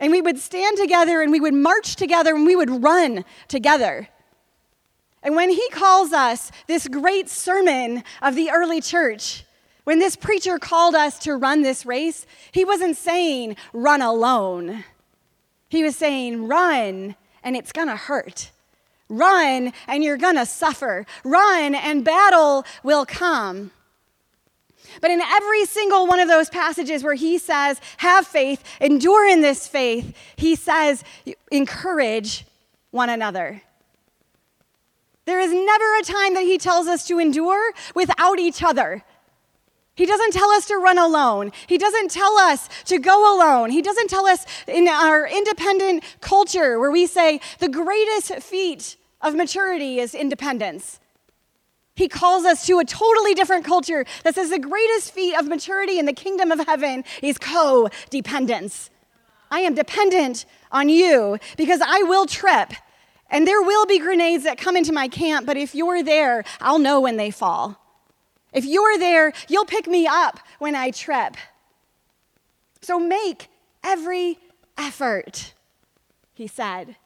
and 0.00 0.10
we 0.10 0.22
would 0.22 0.38
stand 0.38 0.78
together 0.78 1.20
and 1.20 1.30
we 1.30 1.38
would 1.38 1.54
march 1.54 1.94
together 1.94 2.34
and 2.34 2.46
we 2.46 2.56
would 2.56 2.82
run 2.82 3.24
together. 3.46 4.08
And 5.22 5.36
when 5.36 5.50
he 5.50 5.68
calls 5.68 6.12
us 6.12 6.50
this 6.66 6.88
great 6.88 7.28
sermon 7.28 8.02
of 8.22 8.34
the 8.34 8.50
early 8.50 8.80
church, 8.80 9.44
when 9.84 9.98
this 9.98 10.16
preacher 10.16 10.58
called 10.58 10.94
us 10.94 11.18
to 11.20 11.36
run 11.36 11.62
this 11.62 11.84
race, 11.84 12.26
he 12.52 12.64
wasn't 12.64 12.96
saying 12.96 13.56
run 13.72 14.00
alone. 14.00 14.84
He 15.68 15.84
was 15.84 15.96
saying 15.96 16.48
run 16.48 17.16
and 17.42 17.56
it's 17.56 17.72
gonna 17.72 17.96
hurt. 17.96 18.50
Run 19.10 19.72
and 19.86 20.02
you're 20.02 20.16
gonna 20.16 20.46
suffer. 20.46 21.04
Run 21.24 21.74
and 21.74 22.04
battle 22.04 22.64
will 22.82 23.04
come. 23.04 23.72
But 25.00 25.10
in 25.10 25.20
every 25.20 25.64
single 25.64 26.06
one 26.06 26.20
of 26.20 26.28
those 26.28 26.50
passages 26.50 27.02
where 27.02 27.14
he 27.14 27.38
says, 27.38 27.80
have 27.98 28.26
faith, 28.26 28.62
endure 28.80 29.28
in 29.28 29.40
this 29.40 29.66
faith, 29.66 30.16
he 30.36 30.56
says, 30.56 31.04
encourage 31.50 32.46
one 32.90 33.08
another. 33.08 33.62
There 35.26 35.40
is 35.40 35.52
never 35.52 35.96
a 36.00 36.02
time 36.02 36.34
that 36.34 36.44
he 36.44 36.58
tells 36.58 36.86
us 36.86 37.06
to 37.06 37.18
endure 37.18 37.72
without 37.94 38.38
each 38.38 38.62
other. 38.62 39.04
He 39.94 40.06
doesn't 40.06 40.32
tell 40.32 40.50
us 40.50 40.66
to 40.66 40.76
run 40.76 40.98
alone. 40.98 41.52
He 41.66 41.76
doesn't 41.76 42.10
tell 42.10 42.38
us 42.38 42.68
to 42.86 42.98
go 42.98 43.36
alone. 43.36 43.70
He 43.70 43.82
doesn't 43.82 44.08
tell 44.08 44.26
us 44.26 44.46
in 44.66 44.88
our 44.88 45.26
independent 45.26 46.04
culture 46.20 46.80
where 46.80 46.90
we 46.90 47.06
say 47.06 47.40
the 47.58 47.68
greatest 47.68 48.32
feat 48.36 48.96
of 49.20 49.34
maturity 49.34 50.00
is 50.00 50.14
independence. 50.14 51.00
He 52.00 52.08
calls 52.08 52.46
us 52.46 52.64
to 52.64 52.78
a 52.78 52.84
totally 52.86 53.34
different 53.34 53.66
culture 53.66 54.06
that 54.24 54.34
says 54.34 54.48
the 54.48 54.58
greatest 54.58 55.12
feat 55.12 55.36
of 55.38 55.46
maturity 55.46 55.98
in 55.98 56.06
the 56.06 56.14
kingdom 56.14 56.50
of 56.50 56.58
heaven 56.60 57.04
is 57.22 57.36
co-dependence. 57.36 58.88
I 59.50 59.60
am 59.60 59.74
dependent 59.74 60.46
on 60.72 60.88
you 60.88 61.36
because 61.58 61.82
I 61.84 62.02
will 62.04 62.24
trip. 62.24 62.72
And 63.28 63.46
there 63.46 63.60
will 63.60 63.84
be 63.84 63.98
grenades 63.98 64.44
that 64.44 64.56
come 64.56 64.78
into 64.78 64.94
my 64.94 65.08
camp, 65.08 65.44
but 65.44 65.58
if 65.58 65.74
you're 65.74 66.02
there, 66.02 66.42
I'll 66.58 66.78
know 66.78 67.02
when 67.02 67.18
they 67.18 67.30
fall. 67.30 67.78
If 68.54 68.64
you're 68.64 68.96
there, 68.96 69.34
you'll 69.48 69.66
pick 69.66 69.86
me 69.86 70.06
up 70.06 70.40
when 70.58 70.74
I 70.74 70.92
trip. 70.92 71.36
So 72.80 72.98
make 72.98 73.48
every 73.84 74.38
effort, 74.78 75.52
he 76.32 76.46
said. 76.46 76.96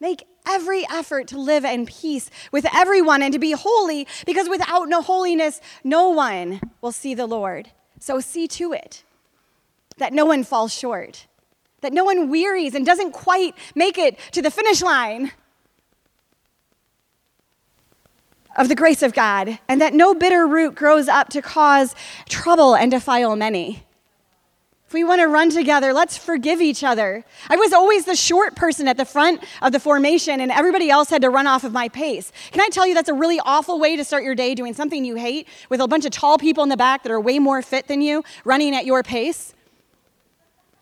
Make 0.00 0.24
every 0.48 0.86
effort 0.90 1.28
to 1.28 1.38
live 1.38 1.64
in 1.64 1.86
peace 1.86 2.30
with 2.50 2.66
everyone 2.74 3.22
and 3.22 3.32
to 3.32 3.38
be 3.38 3.52
holy, 3.52 4.06
because 4.26 4.48
without 4.48 4.88
no 4.88 5.02
holiness, 5.02 5.60
no 5.84 6.08
one 6.08 6.60
will 6.80 6.92
see 6.92 7.14
the 7.14 7.26
Lord. 7.26 7.70
So 8.00 8.20
see 8.20 8.48
to 8.48 8.72
it 8.72 9.04
that 9.98 10.12
no 10.12 10.24
one 10.24 10.44
falls 10.44 10.72
short, 10.72 11.26
that 11.80 11.92
no 11.92 12.04
one 12.04 12.30
wearies 12.30 12.74
and 12.74 12.86
doesn't 12.86 13.12
quite 13.12 13.54
make 13.74 13.98
it 13.98 14.18
to 14.32 14.42
the 14.42 14.50
finish 14.50 14.80
line 14.82 15.32
of 18.56 18.68
the 18.68 18.74
grace 18.74 19.02
of 19.02 19.12
God, 19.12 19.58
and 19.68 19.80
that 19.80 19.94
no 19.94 20.14
bitter 20.14 20.46
root 20.46 20.74
grows 20.74 21.06
up 21.06 21.28
to 21.28 21.40
cause 21.40 21.94
trouble 22.28 22.74
and 22.74 22.90
defile 22.90 23.36
many. 23.36 23.84
If 24.88 24.94
we 24.94 25.04
want 25.04 25.20
to 25.20 25.28
run 25.28 25.50
together, 25.50 25.92
let's 25.92 26.16
forgive 26.16 26.62
each 26.62 26.82
other. 26.82 27.22
I 27.50 27.56
was 27.56 27.74
always 27.74 28.06
the 28.06 28.16
short 28.16 28.56
person 28.56 28.88
at 28.88 28.96
the 28.96 29.04
front 29.04 29.44
of 29.60 29.70
the 29.72 29.78
formation, 29.78 30.40
and 30.40 30.50
everybody 30.50 30.88
else 30.88 31.10
had 31.10 31.20
to 31.20 31.28
run 31.28 31.46
off 31.46 31.62
of 31.62 31.74
my 31.74 31.90
pace. 31.90 32.32
Can 32.52 32.62
I 32.62 32.70
tell 32.70 32.86
you 32.86 32.94
that's 32.94 33.10
a 33.10 33.14
really 33.14 33.38
awful 33.40 33.78
way 33.78 33.96
to 33.96 34.04
start 34.04 34.24
your 34.24 34.34
day 34.34 34.54
doing 34.54 34.72
something 34.72 35.04
you 35.04 35.16
hate 35.16 35.46
with 35.68 35.82
a 35.82 35.86
bunch 35.86 36.06
of 36.06 36.12
tall 36.12 36.38
people 36.38 36.62
in 36.62 36.70
the 36.70 36.76
back 36.78 37.02
that 37.02 37.12
are 37.12 37.20
way 37.20 37.38
more 37.38 37.60
fit 37.60 37.86
than 37.86 38.00
you 38.00 38.24
running 38.46 38.74
at 38.74 38.86
your 38.86 39.02
pace? 39.02 39.52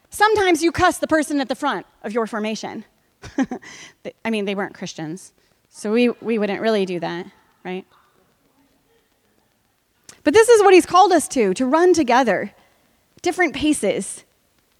Sometimes 0.09 0.63
you 0.63 0.71
cuss 0.71 0.99
the 0.99 1.09
person 1.09 1.41
at 1.41 1.49
the 1.49 1.57
front 1.57 1.85
of 2.05 2.13
your 2.13 2.29
formation. 2.29 2.85
I 4.25 4.31
mean, 4.31 4.45
they 4.45 4.55
weren't 4.55 4.75
Christians, 4.75 5.33
so 5.69 5.91
we, 5.93 6.11
we 6.21 6.39
wouldn't 6.39 6.61
really 6.61 6.87
do 6.87 7.01
that, 7.01 7.27
right? 7.65 7.85
But 10.23 10.33
this 10.33 10.49
is 10.49 10.63
what 10.63 10.75
he's 10.75 10.87
called 10.87 11.11
us 11.11 11.27
to 11.29 11.53
to 11.55 11.67
run 11.67 11.93
together 11.93 12.55
different 13.27 13.57
paces 13.57 14.23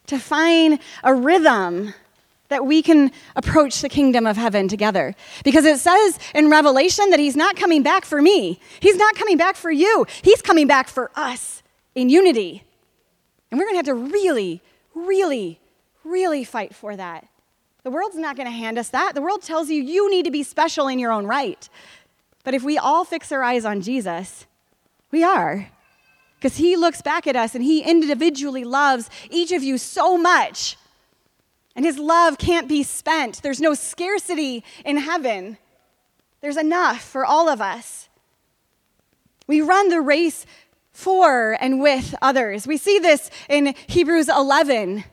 to 0.07 0.21
find 0.21 0.79
a 1.03 1.13
rhythm 1.13 1.93
that 2.47 2.65
we 2.65 2.81
can 2.81 3.11
approach 3.35 3.81
the 3.81 3.89
kingdom 3.89 4.25
of 4.25 4.37
heaven 4.37 4.69
together. 4.69 5.17
Because 5.43 5.65
it 5.65 5.81
says 5.81 6.17
in 6.33 6.49
Revelation 6.49 7.11
that 7.11 7.19
he's 7.19 7.35
not 7.35 7.57
coming 7.57 7.83
back 7.83 8.05
for 8.05 8.23
me, 8.23 8.61
he's 8.79 8.95
not 8.95 9.17
coming 9.17 9.37
back 9.37 9.57
for 9.57 9.73
you, 9.73 10.07
he's 10.23 10.41
coming 10.41 10.69
back 10.69 10.87
for 10.87 11.11
us 11.17 11.65
in 11.97 12.09
unity. 12.09 12.63
And 13.51 13.59
we're 13.59 13.67
gonna 13.67 13.79
have 13.79 13.87
to 13.87 13.95
really, 13.95 14.63
really, 14.95 15.59
really 16.05 16.45
fight 16.45 16.73
for 16.73 16.95
that. 16.95 17.27
The 17.83 17.91
world's 17.91 18.15
not 18.15 18.37
gonna 18.37 18.53
hand 18.53 18.79
us 18.79 18.91
that. 18.91 19.17
The 19.17 19.23
world 19.23 19.43
tells 19.43 19.71
you 19.71 19.83
you 19.83 20.09
need 20.09 20.25
to 20.25 20.31
be 20.31 20.45
special 20.45 20.87
in 20.87 21.01
your 21.01 21.11
own 21.11 21.27
right. 21.27 21.69
But 22.45 22.55
if 22.55 22.63
we 22.63 22.79
all 22.79 23.05
fix 23.05 23.33
our 23.33 23.43
eyes 23.43 23.65
on 23.65 23.81
Jesus, 23.81 24.47
we 25.11 25.25
are 25.25 25.69
because 26.39 26.57
he 26.57 26.77
looks 26.77 27.03
back 27.03 27.27
at 27.27 27.37
us 27.37 27.55
and 27.55 27.65
he 27.65 27.83
individually 27.83 28.65
loves 28.65 29.11
each 29.31 29.53
of 29.53 29.63
you 29.63 29.79
so 29.79 30.17
much. 30.17 30.77
And 31.75 31.85
his 31.85 31.99
love 31.99 32.39
can't 32.39 32.69
be 32.69 32.83
spent. 32.83 33.43
There's 33.43 33.61
no 33.61 33.75
scarcity 33.75 34.65
in 34.85 34.99
heaven, 34.99 35.59
there's 36.41 36.57
enough 36.57 37.03
for 37.03 37.25
all 37.25 37.49
of 37.49 37.61
us. 37.61 38.09
We 39.47 39.61
run 39.61 39.89
the 39.89 40.01
race 40.01 40.45
for 40.93 41.57
and 41.61 41.81
with 41.81 42.15
others. 42.21 42.67
We 42.67 42.77
see 42.77 42.99
this 42.99 43.31
in 43.49 43.75
Hebrews 43.87 44.29
11 44.29 45.05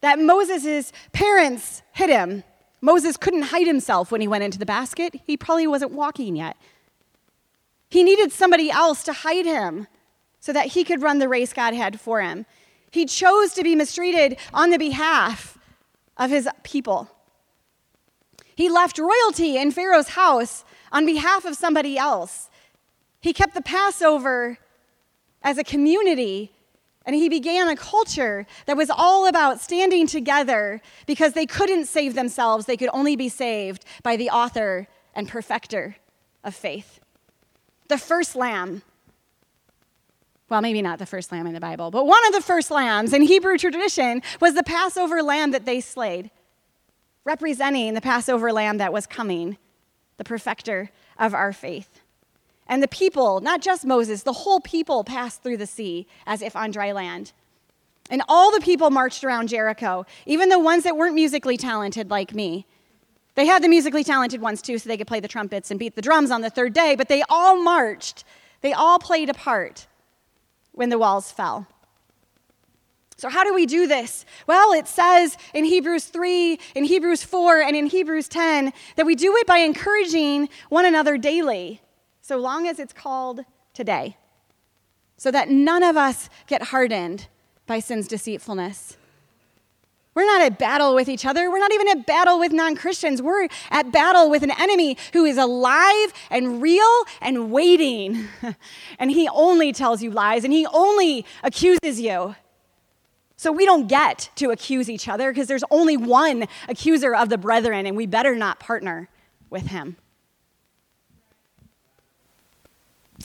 that 0.00 0.18
Moses' 0.18 0.92
parents 1.12 1.82
hid 1.92 2.10
him. 2.10 2.44
Moses 2.80 3.16
couldn't 3.16 3.42
hide 3.42 3.66
himself 3.66 4.12
when 4.12 4.20
he 4.20 4.28
went 4.28 4.44
into 4.44 4.58
the 4.58 4.66
basket. 4.66 5.14
He 5.24 5.36
probably 5.36 5.66
wasn't 5.66 5.92
walking 5.92 6.36
yet. 6.36 6.56
He 7.88 8.04
needed 8.04 8.30
somebody 8.30 8.70
else 8.70 9.02
to 9.04 9.12
hide 9.12 9.46
him 9.46 9.86
so 10.44 10.52
that 10.52 10.66
he 10.66 10.84
could 10.84 11.00
run 11.00 11.20
the 11.20 11.26
race 11.26 11.54
God 11.54 11.72
had 11.72 11.98
for 11.98 12.20
him. 12.20 12.44
He 12.90 13.06
chose 13.06 13.54
to 13.54 13.62
be 13.62 13.74
mistreated 13.74 14.36
on 14.52 14.68
the 14.68 14.76
behalf 14.76 15.56
of 16.18 16.28
his 16.28 16.46
people. 16.62 17.08
He 18.54 18.68
left 18.68 18.98
royalty 18.98 19.56
in 19.56 19.70
Pharaoh's 19.70 20.10
house 20.10 20.62
on 20.92 21.06
behalf 21.06 21.46
of 21.46 21.56
somebody 21.56 21.96
else. 21.96 22.50
He 23.22 23.32
kept 23.32 23.54
the 23.54 23.62
Passover 23.62 24.58
as 25.42 25.56
a 25.56 25.64
community 25.64 26.52
And 27.06 27.14
he 27.14 27.28
began 27.28 27.68
a 27.68 27.76
culture 27.76 28.46
that 28.66 28.76
was 28.76 28.90
all 28.90 29.26
about 29.26 29.60
standing 29.60 30.06
together 30.06 30.80
because 31.06 31.34
they 31.34 31.46
couldn't 31.46 31.86
save 31.86 32.14
themselves. 32.14 32.64
They 32.64 32.78
could 32.78 32.88
only 32.92 33.16
be 33.16 33.28
saved 33.28 33.84
by 34.02 34.16
the 34.16 34.30
author 34.30 34.88
and 35.14 35.28
perfecter 35.28 35.96
of 36.42 36.54
faith. 36.54 37.00
The 37.88 37.98
first 37.98 38.34
lamb, 38.34 38.82
well, 40.48 40.60
maybe 40.60 40.82
not 40.82 40.98
the 40.98 41.06
first 41.06 41.32
lamb 41.32 41.46
in 41.46 41.54
the 41.54 41.60
Bible, 41.60 41.90
but 41.90 42.06
one 42.06 42.24
of 42.26 42.32
the 42.32 42.40
first 42.40 42.70
lambs 42.70 43.12
in 43.12 43.22
Hebrew 43.22 43.56
tradition 43.56 44.22
was 44.40 44.54
the 44.54 44.62
Passover 44.62 45.22
lamb 45.22 45.52
that 45.52 45.64
they 45.64 45.80
slayed, 45.80 46.30
representing 47.24 47.94
the 47.94 48.00
Passover 48.00 48.52
lamb 48.52 48.76
that 48.78 48.92
was 48.92 49.06
coming, 49.06 49.56
the 50.18 50.24
perfecter 50.24 50.90
of 51.18 51.32
our 51.32 51.52
faith. 51.52 52.00
And 52.66 52.82
the 52.82 52.88
people, 52.88 53.40
not 53.40 53.62
just 53.62 53.84
Moses, 53.84 54.22
the 54.22 54.32
whole 54.32 54.60
people 54.60 55.02
passed 55.02 55.42
through 55.42 55.56
the 55.56 55.66
sea 55.66 56.06
as 56.26 56.42
if 56.42 56.56
on 56.56 56.70
dry 56.70 56.92
land. 56.92 57.32
And 58.10 58.22
all 58.28 58.52
the 58.52 58.60
people 58.60 58.90
marched 58.90 59.24
around 59.24 59.48
Jericho, 59.48 60.04
even 60.26 60.50
the 60.50 60.58
ones 60.58 60.84
that 60.84 60.96
weren't 60.96 61.14
musically 61.14 61.56
talented 61.56 62.10
like 62.10 62.34
me. 62.34 62.66
They 63.34 63.46
had 63.46 63.62
the 63.62 63.68
musically 63.68 64.04
talented 64.04 64.42
ones 64.42 64.60
too, 64.60 64.78
so 64.78 64.88
they 64.88 64.98
could 64.98 65.06
play 65.06 65.20
the 65.20 65.28
trumpets 65.28 65.70
and 65.70 65.80
beat 65.80 65.96
the 65.96 66.02
drums 66.02 66.30
on 66.30 66.42
the 66.42 66.50
third 66.50 66.74
day, 66.74 66.96
but 66.96 67.08
they 67.08 67.22
all 67.30 67.56
marched. 67.56 68.24
They 68.60 68.74
all 68.74 68.98
played 68.98 69.30
a 69.30 69.34
part 69.34 69.86
when 70.74 70.90
the 70.90 70.98
walls 70.98 71.30
fell. 71.30 71.66
So, 73.16 73.28
how 73.28 73.44
do 73.44 73.54
we 73.54 73.64
do 73.64 73.86
this? 73.86 74.24
Well, 74.46 74.72
it 74.72 74.88
says 74.88 75.36
in 75.54 75.64
Hebrews 75.64 76.06
3, 76.06 76.58
in 76.74 76.84
Hebrews 76.84 77.22
4, 77.22 77.62
and 77.62 77.76
in 77.76 77.86
Hebrews 77.86 78.28
10 78.28 78.72
that 78.96 79.06
we 79.06 79.14
do 79.14 79.36
it 79.36 79.46
by 79.46 79.58
encouraging 79.58 80.48
one 80.68 80.84
another 80.84 81.16
daily 81.16 81.80
so 82.20 82.36
long 82.38 82.66
as 82.66 82.78
it's 82.78 82.92
called 82.92 83.40
today, 83.72 84.16
so 85.16 85.30
that 85.30 85.48
none 85.48 85.82
of 85.82 85.96
us 85.96 86.28
get 86.46 86.64
hardened 86.64 87.28
by 87.66 87.78
sin's 87.78 88.08
deceitfulness. 88.08 88.96
We're 90.14 90.26
not 90.26 90.42
at 90.42 90.58
battle 90.58 90.94
with 90.94 91.08
each 91.08 91.26
other. 91.26 91.50
We're 91.50 91.58
not 91.58 91.72
even 91.72 91.88
at 91.88 92.06
battle 92.06 92.38
with 92.38 92.52
non 92.52 92.76
Christians. 92.76 93.20
We're 93.20 93.48
at 93.70 93.90
battle 93.90 94.30
with 94.30 94.42
an 94.44 94.52
enemy 94.58 94.96
who 95.12 95.24
is 95.24 95.36
alive 95.36 96.12
and 96.30 96.62
real 96.62 97.04
and 97.20 97.50
waiting. 97.50 98.28
and 98.98 99.10
he 99.10 99.28
only 99.28 99.72
tells 99.72 100.02
you 100.02 100.10
lies 100.10 100.44
and 100.44 100.52
he 100.52 100.66
only 100.72 101.26
accuses 101.42 102.00
you. 102.00 102.36
So 103.36 103.50
we 103.50 103.66
don't 103.66 103.88
get 103.88 104.30
to 104.36 104.50
accuse 104.50 104.88
each 104.88 105.08
other 105.08 105.32
because 105.32 105.48
there's 105.48 105.64
only 105.70 105.96
one 105.96 106.46
accuser 106.68 107.14
of 107.14 107.28
the 107.28 107.36
brethren, 107.36 107.84
and 107.84 107.96
we 107.96 108.06
better 108.06 108.36
not 108.36 108.60
partner 108.60 109.08
with 109.50 109.66
him. 109.66 109.96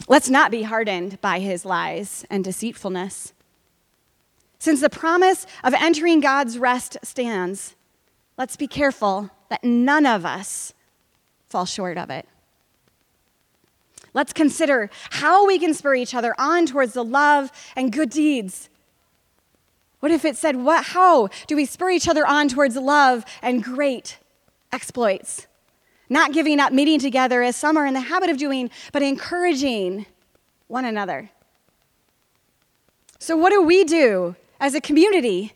Let's 0.08 0.30
not 0.30 0.50
be 0.50 0.64
hardened 0.64 1.22
by 1.22 1.40
his 1.40 1.64
lies 1.64 2.26
and 2.30 2.44
deceitfulness. 2.44 3.34
Since 4.60 4.82
the 4.82 4.90
promise 4.90 5.48
of 5.64 5.74
entering 5.74 6.20
God's 6.20 6.58
rest 6.58 6.98
stands, 7.04 7.76
let's 8.38 8.56
be 8.56 8.68
careful 8.68 9.30
that 9.50 9.64
none 9.64 10.06
of 10.06 10.26
us 10.26 10.74
fall 11.48 11.66
short 11.66 11.98
of 11.98 12.10
it. 12.10 12.28
Let's 14.14 14.34
consider 14.34 14.90
how 15.12 15.48
we 15.48 15.60
can 15.60 15.74
spur 15.74 15.96
each 15.96 16.14
other 16.14 16.36
on 16.38 16.66
towards 16.66 16.94
the 16.94 17.04
love 17.04 17.52
and 17.76 17.92
good 17.92 18.10
deeds. 18.10 18.70
What 20.00 20.12
if 20.12 20.26
it 20.26 20.36
said, 20.36 20.56
what, 20.58 20.86
how 20.86 21.30
do 21.48 21.56
we 21.56 21.66
spur 21.66 21.92
each 21.92 22.08
other 22.08 22.26
on 22.26 22.48
towards 22.48 22.76
love 22.76 23.26
and 23.42 23.64
great 23.64 24.18
exploits? 24.72 25.48
not 26.10 26.34
giving 26.34 26.60
up 26.60 26.74
meeting 26.74 27.00
together 27.00 27.44
as 27.44 27.56
some 27.56 27.78
are 27.78 27.86
in 27.86 27.94
the 27.94 28.00
habit 28.02 28.30
of 28.30 28.38
doing, 28.38 28.70
but 28.92 29.02
encouraging 29.02 30.06
one 30.68 30.86
another. 30.86 31.30
So, 33.20 33.38
what 33.38 33.52
do 33.52 33.62
we 33.62 33.84
do 33.84 34.36
as 34.60 34.76
a 34.76 34.82
community? 34.82 35.54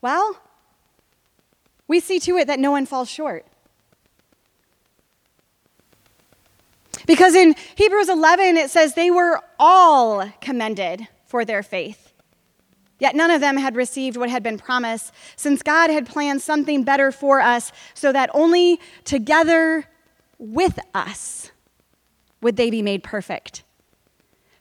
Well, 0.00 0.40
we 1.88 2.00
see 2.00 2.18
to 2.20 2.36
it 2.36 2.46
that 2.46 2.58
no 2.58 2.70
one 2.70 2.86
falls 2.86 3.08
short. 3.08 3.46
Because 7.06 7.34
in 7.34 7.54
Hebrews 7.76 8.08
11, 8.08 8.56
it 8.56 8.70
says 8.70 8.94
they 8.94 9.10
were 9.10 9.40
all 9.58 10.28
commended 10.40 11.06
for 11.24 11.44
their 11.44 11.62
faith. 11.62 12.12
Yet 12.98 13.14
none 13.14 13.30
of 13.30 13.40
them 13.40 13.58
had 13.58 13.76
received 13.76 14.16
what 14.16 14.30
had 14.30 14.42
been 14.42 14.58
promised, 14.58 15.12
since 15.36 15.62
God 15.62 15.90
had 15.90 16.06
planned 16.06 16.40
something 16.40 16.82
better 16.82 17.12
for 17.12 17.40
us, 17.40 17.70
so 17.94 18.10
that 18.12 18.30
only 18.32 18.80
together 19.04 19.84
with 20.38 20.78
us 20.94 21.52
would 22.40 22.56
they 22.56 22.70
be 22.70 22.82
made 22.82 23.02
perfect. 23.02 23.62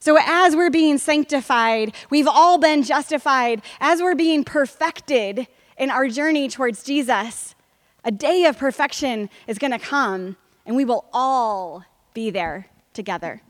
So, 0.05 0.19
as 0.23 0.55
we're 0.55 0.69
being 0.69 0.99
sanctified, 0.99 1.95
we've 2.11 2.27
all 2.27 2.59
been 2.59 2.83
justified, 2.83 3.63
as 3.79 4.03
we're 4.03 4.13
being 4.13 4.43
perfected 4.43 5.47
in 5.79 5.89
our 5.89 6.07
journey 6.09 6.47
towards 6.47 6.83
Jesus, 6.83 7.55
a 8.03 8.11
day 8.11 8.45
of 8.45 8.55
perfection 8.55 9.31
is 9.47 9.57
going 9.57 9.71
to 9.71 9.79
come, 9.79 10.37
and 10.63 10.75
we 10.75 10.85
will 10.85 11.05
all 11.11 11.85
be 12.13 12.29
there 12.29 12.67
together. 12.93 13.41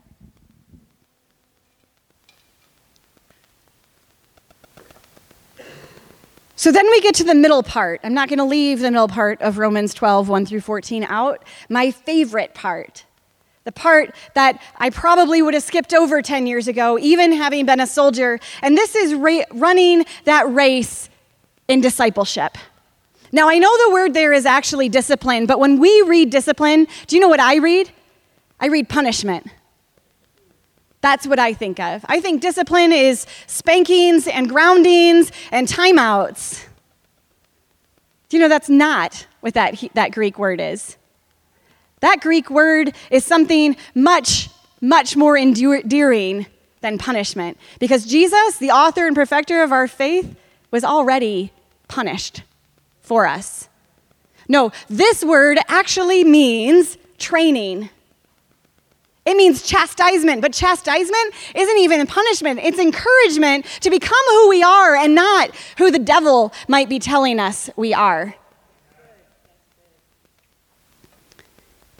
So 6.56 6.72
then 6.72 6.90
we 6.90 7.02
get 7.02 7.14
to 7.16 7.24
the 7.24 7.34
middle 7.34 7.62
part. 7.62 8.00
I'm 8.02 8.14
not 8.14 8.30
going 8.30 8.38
to 8.38 8.46
leave 8.46 8.80
the 8.80 8.90
middle 8.90 9.08
part 9.08 9.42
of 9.42 9.58
Romans 9.58 9.92
12, 9.92 10.30
1 10.30 10.46
through 10.46 10.62
14 10.62 11.04
out. 11.04 11.44
My 11.68 11.90
favorite 11.90 12.54
part. 12.54 13.04
The 13.66 13.72
part 13.72 14.14
that 14.34 14.62
I 14.76 14.90
probably 14.90 15.42
would 15.42 15.52
have 15.52 15.62
skipped 15.64 15.92
over 15.92 16.22
10 16.22 16.46
years 16.46 16.68
ago, 16.68 17.00
even 17.00 17.32
having 17.32 17.66
been 17.66 17.80
a 17.80 17.86
soldier. 17.86 18.38
And 18.62 18.78
this 18.78 18.94
is 18.94 19.12
ra- 19.12 19.42
running 19.50 20.04
that 20.22 20.48
race 20.48 21.10
in 21.66 21.80
discipleship. 21.80 22.56
Now, 23.32 23.48
I 23.48 23.58
know 23.58 23.76
the 23.88 23.92
word 23.92 24.14
there 24.14 24.32
is 24.32 24.46
actually 24.46 24.88
discipline, 24.88 25.46
but 25.46 25.58
when 25.58 25.80
we 25.80 26.00
read 26.02 26.30
discipline, 26.30 26.86
do 27.08 27.16
you 27.16 27.20
know 27.20 27.26
what 27.26 27.40
I 27.40 27.56
read? 27.56 27.90
I 28.60 28.68
read 28.68 28.88
punishment. 28.88 29.48
That's 31.00 31.26
what 31.26 31.40
I 31.40 31.52
think 31.52 31.80
of. 31.80 32.04
I 32.08 32.20
think 32.20 32.40
discipline 32.40 32.92
is 32.92 33.26
spankings 33.48 34.28
and 34.28 34.48
groundings 34.48 35.32
and 35.50 35.66
timeouts. 35.66 36.66
Do 38.28 38.36
you 38.36 38.42
know 38.44 38.48
that's 38.48 38.68
not 38.68 39.26
what 39.40 39.54
that, 39.54 39.82
that 39.94 40.12
Greek 40.12 40.38
word 40.38 40.60
is? 40.60 40.96
That 42.00 42.20
Greek 42.20 42.50
word 42.50 42.94
is 43.10 43.24
something 43.24 43.76
much, 43.94 44.50
much 44.80 45.16
more 45.16 45.36
endearing 45.36 46.46
than 46.80 46.98
punishment. 46.98 47.58
Because 47.78 48.04
Jesus, 48.04 48.58
the 48.58 48.70
author 48.70 49.06
and 49.06 49.16
perfecter 49.16 49.62
of 49.62 49.72
our 49.72 49.88
faith, 49.88 50.36
was 50.70 50.84
already 50.84 51.52
punished 51.88 52.42
for 53.00 53.26
us. 53.26 53.68
No, 54.48 54.72
this 54.88 55.24
word 55.24 55.58
actually 55.68 56.22
means 56.22 56.98
training. 57.18 57.88
It 59.24 59.36
means 59.36 59.62
chastisement, 59.62 60.40
but 60.40 60.52
chastisement 60.52 61.34
isn't 61.54 61.78
even 61.78 62.06
punishment. 62.06 62.60
It's 62.62 62.78
encouragement 62.78 63.64
to 63.80 63.90
become 63.90 64.16
who 64.30 64.48
we 64.48 64.62
are 64.62 64.94
and 64.94 65.14
not 65.16 65.50
who 65.78 65.90
the 65.90 65.98
devil 65.98 66.52
might 66.68 66.88
be 66.88 67.00
telling 67.00 67.40
us 67.40 67.68
we 67.74 67.92
are. 67.92 68.36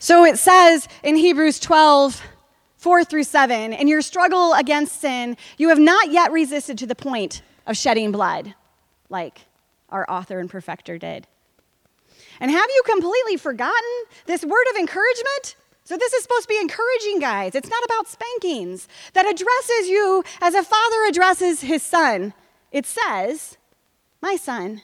So 0.07 0.25
it 0.25 0.39
says 0.39 0.87
in 1.03 1.17
Hebrews 1.17 1.59
12, 1.59 2.23
4 2.77 3.05
through 3.05 3.25
7, 3.25 3.73
in 3.73 3.89
your 3.89 4.03
struggle 4.03 4.55
against 4.55 5.01
sin, 5.01 5.37
you 5.59 5.71
have 5.71 5.81
not 5.81 6.13
yet 6.13 6.31
resisted 6.31 6.79
to 6.79 6.87
the 6.87 6.95
point 6.95 7.43
of 7.67 7.77
shedding 7.77 8.13
blood, 8.13 8.55
like 9.11 9.41
our 9.89 10.09
author 10.09 10.39
and 10.39 10.49
perfecter 10.49 10.97
did. 10.97 11.27
And 12.39 12.53
have 12.53 12.71
you 12.73 12.83
completely 12.87 13.37
forgotten 13.37 14.05
this 14.27 14.45
word 14.45 14.65
of 14.71 14.77
encouragement? 14.77 15.57
So, 15.83 15.97
this 15.97 16.13
is 16.13 16.23
supposed 16.23 16.43
to 16.43 16.55
be 16.55 16.61
encouraging, 16.61 17.19
guys. 17.19 17.57
It's 17.57 17.69
not 17.69 17.85
about 17.85 18.07
spankings 18.07 18.87
that 19.15 19.27
addresses 19.27 19.89
you 19.89 20.23
as 20.41 20.55
a 20.55 20.63
father 20.63 21.05
addresses 21.09 21.63
his 21.63 21.83
son. 21.83 22.33
It 22.71 22.87
says, 22.87 23.57
My 24.23 24.37
son, 24.37 24.83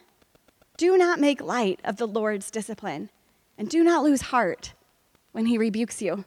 do 0.76 0.98
not 0.98 1.20
make 1.20 1.40
light 1.40 1.78
of 1.84 1.98
the 1.98 2.08
Lord's 2.08 2.50
discipline, 2.50 3.10
and 3.56 3.68
do 3.68 3.84
not 3.84 4.02
lose 4.02 4.22
heart 4.22 4.72
when 5.32 5.46
he 5.46 5.58
rebukes 5.58 6.00
you. 6.00 6.24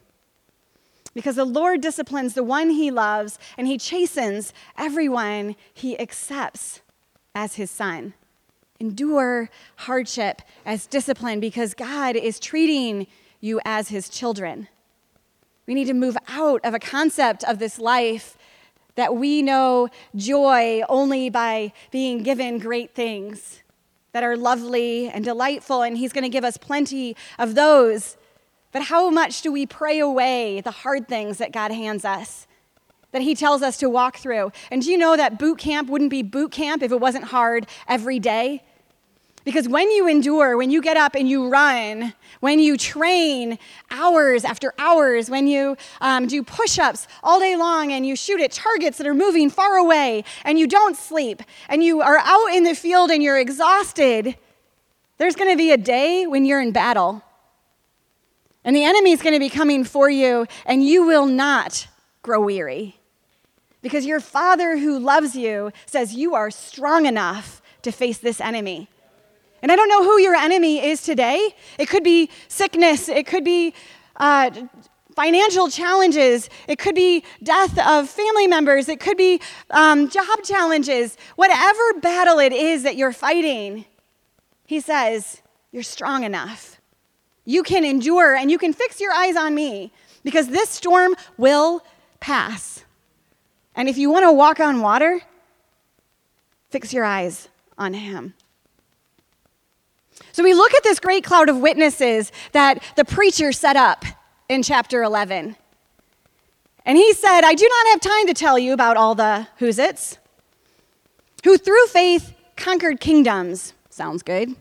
Because 1.14 1.36
the 1.36 1.44
Lord 1.44 1.80
disciplines 1.80 2.34
the 2.34 2.42
one 2.42 2.70
he 2.70 2.90
loves, 2.90 3.38
and 3.56 3.66
he 3.66 3.78
chastens 3.78 4.52
everyone 4.76 5.56
he 5.72 5.98
accepts 5.98 6.82
as 7.34 7.54
his 7.54 7.70
son. 7.70 8.12
Endure 8.78 9.48
hardship 9.76 10.42
as 10.66 10.86
discipline 10.86 11.40
because 11.40 11.72
God 11.72 12.16
is 12.16 12.38
treating 12.38 13.06
you 13.40 13.60
as 13.64 13.88
his 13.88 14.10
children. 14.10 14.68
We 15.66 15.74
need 15.74 15.86
to 15.86 15.94
move 15.94 16.18
out 16.28 16.60
of 16.64 16.74
a 16.74 16.78
concept 16.78 17.44
of 17.44 17.58
this 17.58 17.78
life 17.78 18.36
that 18.96 19.16
we 19.16 19.42
know 19.42 19.88
joy 20.14 20.82
only 20.88 21.30
by 21.30 21.72
being 21.90 22.22
given 22.22 22.58
great 22.58 22.94
things 22.94 23.62
that 24.12 24.22
are 24.22 24.36
lovely 24.36 25.08
and 25.08 25.24
delightful, 25.24 25.82
and 25.82 25.96
he's 25.96 26.12
going 26.12 26.24
to 26.24 26.30
give 26.30 26.44
us 26.44 26.56
plenty 26.56 27.16
of 27.38 27.54
those. 27.54 28.16
But 28.76 28.82
how 28.82 29.08
much 29.08 29.40
do 29.40 29.50
we 29.50 29.64
pray 29.64 30.00
away 30.00 30.60
the 30.60 30.70
hard 30.70 31.08
things 31.08 31.38
that 31.38 31.50
God 31.50 31.72
hands 31.72 32.04
us? 32.04 32.46
that 33.12 33.22
he 33.22 33.34
tells 33.34 33.62
us 33.62 33.78
to 33.78 33.88
walk 33.88 34.18
through. 34.18 34.52
And 34.70 34.82
do 34.82 34.90
you 34.90 34.98
know 34.98 35.16
that 35.16 35.38
boot 35.38 35.56
camp 35.56 35.88
wouldn't 35.88 36.10
be 36.10 36.22
boot 36.22 36.52
camp 36.52 36.82
if 36.82 36.92
it 36.92 37.00
wasn't 37.00 37.24
hard 37.24 37.66
every 37.88 38.18
day? 38.18 38.62
Because 39.44 39.66
when 39.66 39.90
you 39.90 40.06
endure, 40.06 40.58
when 40.58 40.70
you 40.70 40.82
get 40.82 40.98
up 40.98 41.14
and 41.14 41.26
you 41.26 41.48
run, 41.48 42.12
when 42.40 42.60
you 42.60 42.76
train 42.76 43.58
hours 43.90 44.44
after 44.44 44.74
hours, 44.76 45.30
when 45.30 45.46
you 45.46 45.78
um, 46.02 46.26
do 46.26 46.42
push 46.42 46.78
ups 46.78 47.08
all 47.22 47.40
day 47.40 47.56
long 47.56 47.92
and 47.92 48.06
you 48.06 48.14
shoot 48.14 48.42
at 48.42 48.52
targets 48.52 48.98
that 48.98 49.06
are 49.06 49.14
moving 49.14 49.48
far 49.48 49.76
away 49.76 50.22
and 50.44 50.58
you 50.58 50.66
don't 50.66 50.98
sleep 50.98 51.42
and 51.70 51.82
you 51.82 52.02
are 52.02 52.18
out 52.18 52.48
in 52.52 52.64
the 52.64 52.74
field 52.74 53.10
and 53.10 53.22
you're 53.22 53.38
exhausted, 53.38 54.36
there's 55.16 55.34
to 55.34 55.56
be 55.56 55.70
a 55.70 55.78
day 55.78 56.26
when 56.26 56.44
you're 56.44 56.60
in 56.60 56.72
battle. 56.72 57.22
And 58.66 58.74
the 58.74 58.84
enemy 58.84 59.12
is 59.12 59.22
going 59.22 59.32
to 59.32 59.38
be 59.38 59.48
coming 59.48 59.84
for 59.84 60.10
you, 60.10 60.44
and 60.66 60.84
you 60.84 61.06
will 61.06 61.26
not 61.26 61.86
grow 62.22 62.40
weary. 62.40 62.98
Because 63.80 64.04
your 64.04 64.18
Father 64.18 64.76
who 64.76 64.98
loves 64.98 65.36
you 65.36 65.70
says 65.86 66.14
you 66.14 66.34
are 66.34 66.50
strong 66.50 67.06
enough 67.06 67.62
to 67.82 67.92
face 67.92 68.18
this 68.18 68.40
enemy. 68.40 68.88
And 69.62 69.70
I 69.70 69.76
don't 69.76 69.88
know 69.88 70.02
who 70.02 70.18
your 70.18 70.34
enemy 70.34 70.84
is 70.84 71.02
today. 71.02 71.54
It 71.78 71.88
could 71.88 72.02
be 72.02 72.28
sickness, 72.48 73.08
it 73.08 73.28
could 73.28 73.44
be 73.44 73.72
uh, 74.16 74.50
financial 75.14 75.70
challenges, 75.70 76.50
it 76.66 76.80
could 76.80 76.96
be 76.96 77.22
death 77.44 77.78
of 77.78 78.10
family 78.10 78.48
members, 78.48 78.88
it 78.88 78.98
could 78.98 79.16
be 79.16 79.40
um, 79.70 80.10
job 80.10 80.42
challenges. 80.42 81.16
Whatever 81.36 82.00
battle 82.00 82.40
it 82.40 82.52
is 82.52 82.82
that 82.82 82.96
you're 82.96 83.12
fighting, 83.12 83.84
he 84.66 84.80
says, 84.80 85.40
You're 85.70 85.84
strong 85.84 86.24
enough. 86.24 86.75
You 87.46 87.62
can 87.62 87.84
endure 87.84 88.34
and 88.34 88.50
you 88.50 88.58
can 88.58 88.74
fix 88.74 89.00
your 89.00 89.12
eyes 89.12 89.36
on 89.36 89.54
me 89.54 89.92
because 90.22 90.48
this 90.48 90.68
storm 90.68 91.14
will 91.38 91.82
pass. 92.20 92.84
And 93.74 93.88
if 93.88 93.96
you 93.96 94.10
want 94.10 94.24
to 94.24 94.32
walk 94.32 94.60
on 94.60 94.80
water, 94.80 95.20
fix 96.68 96.92
your 96.92 97.04
eyes 97.04 97.48
on 97.78 97.94
him. 97.94 98.34
So 100.32 100.42
we 100.42 100.52
look 100.52 100.74
at 100.74 100.82
this 100.82 100.98
great 100.98 101.24
cloud 101.24 101.48
of 101.48 101.58
witnesses 101.58 102.32
that 102.52 102.82
the 102.96 103.04
preacher 103.04 103.52
set 103.52 103.76
up 103.76 104.04
in 104.48 104.62
chapter 104.62 105.02
11. 105.02 105.56
And 106.84 106.98
he 106.98 107.14
said, 107.14 107.42
I 107.42 107.54
do 107.54 107.68
not 107.68 107.86
have 107.88 108.00
time 108.00 108.26
to 108.26 108.34
tell 108.34 108.58
you 108.58 108.72
about 108.72 108.96
all 108.96 109.14
the 109.14 109.46
who's 109.58 109.78
its, 109.78 110.18
who 111.44 111.56
through 111.56 111.86
faith 111.86 112.34
conquered 112.56 113.00
kingdoms. 113.00 113.72
Sounds 113.88 114.22
good. 114.22 114.56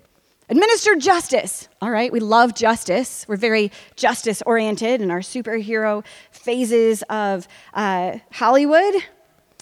Administered 0.48 1.00
justice. 1.00 1.68
All 1.82 1.89
right, 1.89 2.12
we 2.12 2.20
love 2.20 2.54
justice. 2.54 3.26
We're 3.28 3.36
very 3.36 3.72
justice 3.96 4.43
oriented 4.46 5.02
in 5.02 5.10
our 5.10 5.22
superhero 5.22 6.06
phases 6.32 7.04
of 7.10 7.48
uh, 7.74 8.20
Hollywood. 8.32 8.93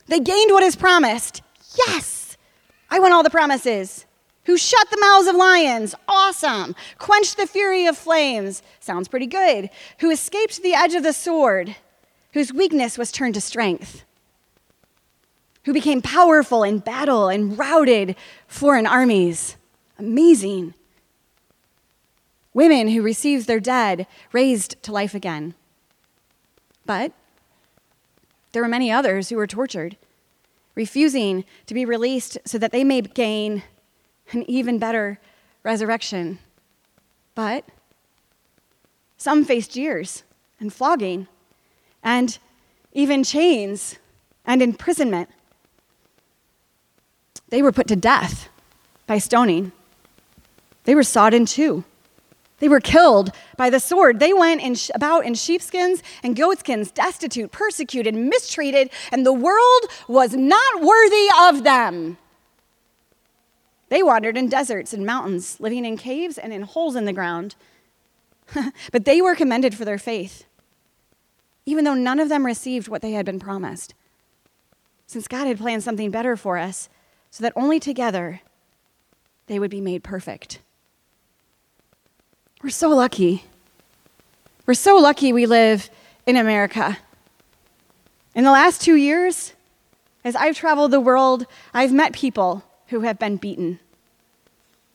They 0.08 0.20
gained 0.20 0.52
what 0.52 0.64
is 0.64 0.76
promised. 0.76 1.42
Yes, 1.88 2.38
I 2.90 3.00
want 3.00 3.14
all 3.14 3.24
the 3.24 3.30
promises. 3.30 4.06
Who 4.46 4.58
shut 4.58 4.90
the 4.90 5.00
mouths 5.00 5.28
of 5.28 5.36
lions? 5.36 5.96
Awesome. 6.08 6.76
Quenched 6.98 7.38
the 7.38 7.48
fury 7.48 7.86
of 7.86 7.98
flames? 7.98 8.62
Sounds 8.82 9.08
pretty 9.08 9.28
good. 9.28 9.70
Who 10.00 10.12
escaped 10.12 10.62
the 10.62 10.74
edge 10.74 10.96
of 10.96 11.04
the 11.04 11.14
sword? 11.14 11.78
Whose 12.34 12.52
weakness 12.52 12.98
was 12.98 13.12
turned 13.12 13.36
to 13.36 13.42
strength? 13.42 14.04
Who 15.64 15.72
became 15.72 16.02
powerful 16.02 16.64
in 16.64 16.80
battle 16.80 17.30
and 17.30 17.58
routed 17.58 18.18
foreign 18.48 18.86
armies? 18.86 19.56
Amazing. 20.04 20.74
Women 22.54 22.90
who 22.90 23.02
received 23.02 23.48
their 23.48 23.62
dead 23.62 24.06
raised 24.34 24.76
to 24.84 24.92
life 24.92 25.16
again. 25.16 25.54
But 26.86 27.14
there 28.52 28.62
were 28.62 28.68
many 28.68 28.92
others 28.92 29.30
who 29.30 29.38
were 29.38 29.48
tortured, 29.48 29.96
refusing 30.76 31.46
to 31.68 31.74
be 31.74 31.86
released 31.86 32.38
so 32.44 32.58
that 32.58 32.74
they 32.74 32.84
may 32.84 33.00
gain 33.00 33.64
an 34.34 34.44
even 34.50 34.78
better 34.78 35.22
resurrection. 35.64 36.40
But 37.34 37.64
some 39.16 39.46
faced 39.46 39.72
jeers 39.72 40.24
and 40.60 40.74
flogging 40.74 41.30
and 42.04 42.38
even 42.92 43.24
chains 43.24 44.00
and 44.46 44.62
imprisonment. 44.62 45.30
They 47.48 47.62
were 47.62 47.72
put 47.72 47.88
to 47.88 47.96
death 47.96 48.50
by 49.08 49.18
stoning. 49.18 49.72
They 50.84 50.96
were 50.96 51.04
sawed 51.04 51.34
in 51.34 51.46
two. 51.46 51.84
They 52.60 52.70
were 52.70 52.80
killed 52.80 53.32
by 53.58 53.70
the 53.70 53.80
sword. 53.80 54.20
They 54.20 54.34
went 54.34 54.62
in 54.62 54.76
sh- 54.76 54.90
about 54.96 55.26
in 55.26 55.34
sheepskins 55.34 56.02
and 56.24 56.36
goatskins, 56.36 56.92
destitute, 56.92 57.52
persecuted, 57.52 58.16
mistreated, 58.16 58.90
and 59.12 59.26
the 59.26 59.34
world 59.34 59.82
was 60.08 60.34
not 60.34 60.82
worthy 60.82 61.28
of 61.42 61.64
them. 61.64 62.18
They 63.90 64.02
wandered 64.02 64.38
in 64.38 64.48
deserts 64.48 64.94
and 64.94 65.06
mountains, 65.06 65.60
living 65.60 65.86
in 65.86 65.98
caves 65.98 66.38
and 66.38 66.54
in 66.54 66.62
holes 66.64 66.96
in 66.96 67.06
the 67.06 67.14
ground. 67.14 67.56
but 68.92 69.06
they 69.06 69.22
were 69.22 69.36
commended 69.36 69.76
for 69.76 69.86
their 69.86 69.98
faith, 69.98 70.46
even 71.66 71.84
though 71.84 71.94
none 71.94 72.20
of 72.20 72.30
them 72.30 72.46
received 72.46 72.88
what 72.88 73.02
they 73.02 73.12
had 73.12 73.26
been 73.26 73.40
promised. 73.40 73.94
Since 75.06 75.28
God 75.28 75.48
had 75.48 75.60
planned 75.60 75.84
something 75.84 76.12
better 76.12 76.36
for 76.36 76.58
us, 76.58 76.90
so 77.30 77.44
that 77.44 77.54
only 77.56 77.80
together 77.80 78.42
they 79.48 79.60
would 79.60 79.72
be 79.72 79.82
made 79.82 80.04
perfect. 80.04 80.60
We're 82.64 82.70
so 82.70 82.88
lucky. 82.88 83.44
We're 84.66 84.74
so 84.74 84.96
lucky 84.96 85.34
we 85.34 85.46
live 85.46 85.90
in 86.26 86.38
America. 86.38 86.98
In 88.36 88.46
the 88.46 88.52
last 88.52 88.82
two 88.82 88.96
years, 88.96 89.52
as 90.24 90.34
I've 90.38 90.56
traveled 90.56 90.92
the 90.92 91.02
world, 91.02 91.46
I've 91.74 91.92
met 91.92 92.14
people 92.14 92.64
who 92.88 93.02
have 93.02 93.20
been 93.20 93.36
beaten. 93.36 93.82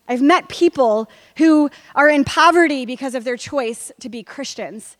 I've 0.07 0.23
met 0.23 0.49
people 0.49 1.11
who 1.37 1.69
are 1.93 2.09
in 2.09 2.23
poverty 2.23 2.87
because 2.87 3.13
of 3.13 3.23
their 3.23 3.37
choice 3.37 3.91
to 3.99 4.09
be 4.09 4.23
Christians. 4.23 4.97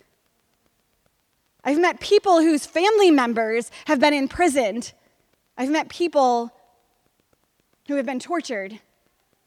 I've 1.64 1.80
met 1.80 2.00
people 2.00 2.42
whose 2.42 2.68
family 2.68 3.10
members 3.10 3.72
have 3.86 4.00
been 4.00 4.14
imprisoned. 4.14 4.94
I've 5.58 5.72
met 5.72 5.90
people 5.90 6.54
who 7.88 7.96
have 7.96 8.06
been 8.06 8.20
tortured 8.20 8.80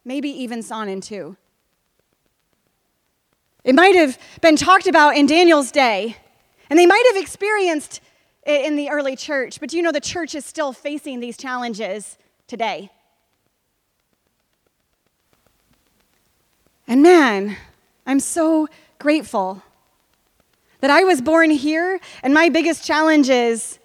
maybe 0.04 0.28
even 0.28 0.60
sawn 0.60 0.88
in 0.88 1.00
two. 1.00 1.36
It 3.64 3.74
might 3.74 3.94
have 3.94 4.18
been 4.40 4.56
talked 4.56 4.86
about 4.86 5.16
in 5.16 5.26
Daniel's 5.26 5.70
day, 5.70 6.16
and 6.68 6.78
they 6.78 6.86
might 6.86 7.04
have 7.12 7.22
experienced 7.22 8.00
it 8.44 8.64
in 8.64 8.76
the 8.76 8.90
early 8.90 9.14
church, 9.14 9.60
but 9.60 9.70
do 9.70 9.76
you 9.76 9.82
know 9.82 9.92
the 9.92 10.00
church 10.00 10.34
is 10.34 10.44
still 10.44 10.72
facing 10.72 11.20
these 11.20 11.36
challenges 11.36 12.18
today? 12.48 12.90
And 16.88 17.02
man, 17.02 17.56
I'm 18.04 18.18
so 18.18 18.68
grateful 18.98 19.62
that 20.80 20.90
I 20.90 21.04
was 21.04 21.22
born 21.22 21.50
here, 21.50 22.00
and 22.24 22.34
my 22.34 22.48
biggest 22.48 22.84
challenges 22.84 23.78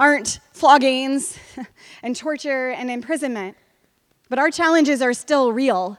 aren't 0.00 0.40
floggings 0.52 1.38
and 2.02 2.16
torture 2.16 2.70
and 2.70 2.90
imprisonment. 2.90 3.56
But 4.28 4.40
our 4.40 4.50
challenges 4.50 5.00
are 5.00 5.14
still 5.14 5.52
real. 5.52 5.98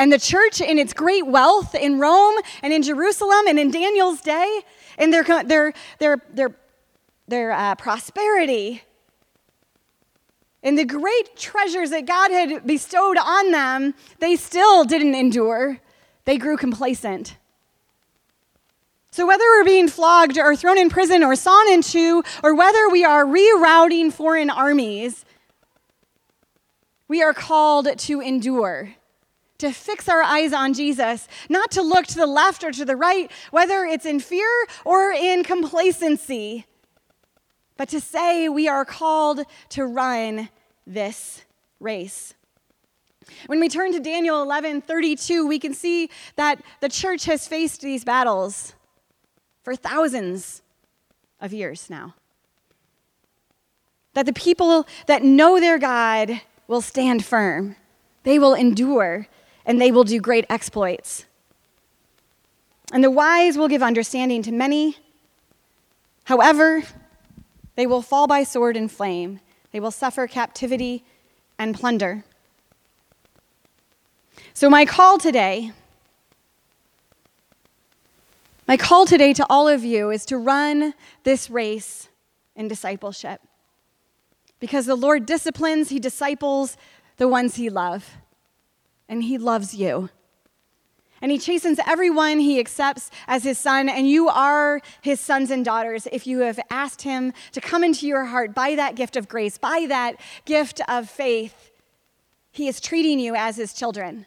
And 0.00 0.10
the 0.10 0.18
church, 0.18 0.62
in 0.62 0.78
its 0.78 0.94
great 0.94 1.26
wealth 1.26 1.74
in 1.74 2.00
Rome 2.00 2.36
and 2.62 2.72
in 2.72 2.82
Jerusalem 2.82 3.46
and 3.46 3.58
in 3.58 3.70
Daniel's 3.70 4.22
day, 4.22 4.62
in 4.98 5.10
their, 5.10 5.22
their, 5.22 5.74
their, 5.98 6.16
their, 6.32 6.56
their 7.28 7.52
uh, 7.52 7.74
prosperity, 7.74 8.82
and 10.62 10.78
the 10.78 10.86
great 10.86 11.36
treasures 11.36 11.90
that 11.90 12.06
God 12.06 12.30
had 12.30 12.66
bestowed 12.66 13.18
on 13.18 13.50
them, 13.50 13.92
they 14.20 14.36
still 14.36 14.84
didn't 14.84 15.14
endure. 15.14 15.80
They 16.24 16.38
grew 16.38 16.56
complacent. 16.56 17.36
So, 19.10 19.26
whether 19.26 19.44
we're 19.44 19.64
being 19.64 19.88
flogged 19.88 20.38
or 20.38 20.56
thrown 20.56 20.78
in 20.78 20.88
prison 20.88 21.22
or 21.22 21.36
sawn 21.36 21.70
in 21.70 21.82
two, 21.82 22.22
or 22.42 22.54
whether 22.54 22.88
we 22.88 23.04
are 23.04 23.26
rerouting 23.26 24.10
foreign 24.10 24.48
armies, 24.48 25.26
we 27.06 27.22
are 27.22 27.34
called 27.34 27.98
to 27.98 28.20
endure, 28.22 28.94
to 29.60 29.72
fix 29.72 30.08
our 30.08 30.22
eyes 30.22 30.52
on 30.52 30.74
Jesus, 30.74 31.28
not 31.48 31.70
to 31.72 31.82
look 31.82 32.06
to 32.08 32.16
the 32.16 32.26
left 32.26 32.64
or 32.64 32.72
to 32.72 32.84
the 32.84 32.96
right, 32.96 33.30
whether 33.50 33.84
it's 33.84 34.04
in 34.04 34.20
fear 34.20 34.50
or 34.84 35.12
in 35.12 35.44
complacency, 35.44 36.66
but 37.76 37.88
to 37.88 38.00
say 38.00 38.48
we 38.48 38.68
are 38.68 38.84
called 38.84 39.40
to 39.70 39.86
run 39.86 40.48
this 40.86 41.44
race. 41.78 42.34
When 43.46 43.60
we 43.60 43.68
turn 43.68 43.92
to 43.92 44.00
Daniel 44.00 44.42
11 44.42 44.82
32, 44.82 45.46
we 45.46 45.58
can 45.58 45.74
see 45.74 46.10
that 46.36 46.60
the 46.80 46.88
church 46.88 47.24
has 47.26 47.46
faced 47.46 47.80
these 47.80 48.04
battles 48.04 48.74
for 49.62 49.76
thousands 49.76 50.62
of 51.40 51.52
years 51.52 51.88
now. 51.88 52.14
That 54.14 54.26
the 54.26 54.32
people 54.32 54.86
that 55.06 55.22
know 55.22 55.60
their 55.60 55.78
God 55.78 56.40
will 56.66 56.80
stand 56.80 57.24
firm, 57.24 57.76
they 58.24 58.38
will 58.38 58.54
endure, 58.54 59.28
and 59.70 59.80
they 59.80 59.92
will 59.92 60.02
do 60.02 60.20
great 60.20 60.44
exploits. 60.50 61.26
And 62.92 63.04
the 63.04 63.10
wise 63.10 63.56
will 63.56 63.68
give 63.68 63.84
understanding 63.84 64.42
to 64.42 64.50
many. 64.50 64.96
However, 66.24 66.82
They 67.76 67.86
will 67.86 68.02
fall 68.02 68.26
by 68.26 68.42
sword 68.42 68.76
and 68.76 68.90
flame. 68.90 69.38
They 69.70 69.78
will 69.78 69.92
suffer 69.92 70.26
captivity 70.26 71.04
and 71.56 71.74
plunder. 71.74 72.24
So, 74.54 74.68
my 74.68 74.84
call 74.84 75.18
today, 75.18 75.70
my 78.66 78.76
call 78.76 79.06
today 79.06 79.32
to 79.34 79.46
all 79.48 79.68
of 79.68 79.84
you 79.84 80.10
is 80.10 80.26
to 80.26 80.36
run 80.36 80.94
this 81.22 81.48
race 81.48 82.08
in 82.56 82.66
discipleship. 82.66 83.40
Because 84.58 84.86
the 84.86 84.96
Lord 84.96 85.26
disciplines, 85.26 85.90
He 85.90 86.00
disciples 86.00 86.76
the 87.18 87.28
ones 87.28 87.54
He 87.54 87.70
loves, 87.70 88.06
and 89.10 89.24
He 89.24 89.36
loves 89.36 89.74
you. 89.74 90.08
And 91.22 91.30
he 91.30 91.38
chastens 91.38 91.78
everyone 91.86 92.38
he 92.38 92.58
accepts 92.58 93.10
as 93.26 93.44
his 93.44 93.58
son, 93.58 93.88
and 93.88 94.08
you 94.08 94.28
are 94.28 94.80
his 95.02 95.20
sons 95.20 95.50
and 95.50 95.64
daughters 95.64 96.08
if 96.10 96.26
you 96.26 96.38
have 96.38 96.58
asked 96.70 97.02
him 97.02 97.34
to 97.52 97.60
come 97.60 97.84
into 97.84 98.06
your 98.06 98.24
heart 98.24 98.54
by 98.54 98.74
that 98.74 98.94
gift 98.94 99.16
of 99.16 99.28
grace, 99.28 99.58
by 99.58 99.84
that 99.88 100.16
gift 100.46 100.80
of 100.88 101.10
faith. 101.10 101.72
He 102.52 102.68
is 102.68 102.80
treating 102.80 103.20
you 103.20 103.34
as 103.34 103.56
his 103.56 103.74
children. 103.74 104.26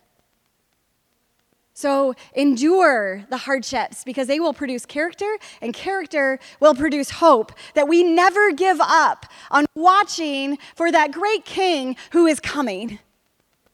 So 1.73 2.13
endure 2.35 3.25
the 3.31 3.37
hardships 3.37 4.03
because 4.03 4.27
they 4.27 4.39
will 4.39 4.53
produce 4.53 4.85
character, 4.85 5.37
and 5.59 5.73
character 5.73 6.37
will 6.59 6.75
produce 6.75 7.09
hope. 7.09 7.51
That 7.73 7.87
we 7.87 8.03
never 8.03 8.51
give 8.51 8.79
up 8.79 9.25
on 9.49 9.65
watching 9.75 10.59
for 10.75 10.91
that 10.91 11.11
great 11.11 11.43
king 11.43 11.95
who 12.11 12.27
is 12.27 12.39
coming 12.39 12.99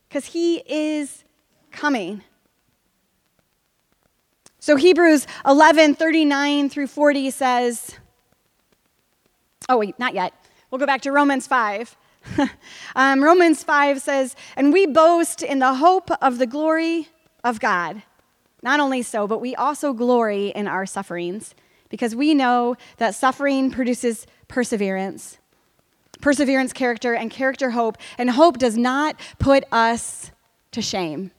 because 0.10 0.26
he 0.26 0.58
is 0.66 1.24
coming. 1.72 2.24
So 4.60 4.76
Hebrews 4.76 5.28
11 5.46 5.96
39 5.96 6.70
through 6.70 6.88
40 6.88 7.32
says, 7.32 7.96
oh, 9.70 9.78
wait, 9.78 9.98
not 10.00 10.14
yet. 10.14 10.34
We'll 10.70 10.80
go 10.80 10.86
back 10.86 11.02
to 11.02 11.12
Romans 11.12 11.48
5. 11.48 11.96
um, 12.96 13.24
Romans 13.24 13.64
5 13.64 14.02
says, 14.02 14.36
And 14.58 14.74
we 14.74 14.86
boast 14.86 15.42
in 15.42 15.60
the 15.60 15.76
hope 15.76 16.10
of 16.22 16.38
the 16.38 16.48
glory 16.48 17.08
of 17.44 17.60
God. 17.60 18.04
Not 18.62 18.80
only 18.80 19.02
so, 19.04 19.26
but 19.26 19.40
we 19.40 19.56
also 19.56 19.94
glory 19.94 20.50
in 20.50 20.68
our 20.68 20.86
sufferings 20.86 21.56
because 21.88 22.16
we 22.16 22.34
know 22.34 22.76
that 22.98 23.16
suffering 23.16 23.72
produces 23.72 24.28
perseverance. 24.48 25.38
Perseverance, 26.22 26.74
character, 26.74 27.14
and 27.14 27.32
character, 27.32 27.72
hope. 27.72 27.98
And 28.18 28.30
hope 28.30 28.58
does 28.58 28.78
not 28.78 29.20
put 29.40 29.64
us 29.72 30.32
to 30.72 30.82
shame 30.82 31.32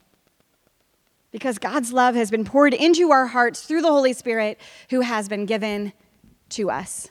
because 1.32 1.58
God's 1.58 1.92
love 1.92 2.14
has 2.14 2.30
been 2.30 2.44
poured 2.44 2.74
into 2.74 3.10
our 3.10 3.26
hearts 3.26 3.62
through 3.62 3.82
the 3.82 3.90
Holy 3.90 4.12
Spirit 4.12 4.58
who 4.90 5.00
has 5.00 5.28
been 5.28 5.46
given 5.46 5.92
to 6.50 6.70
us. 6.70 7.08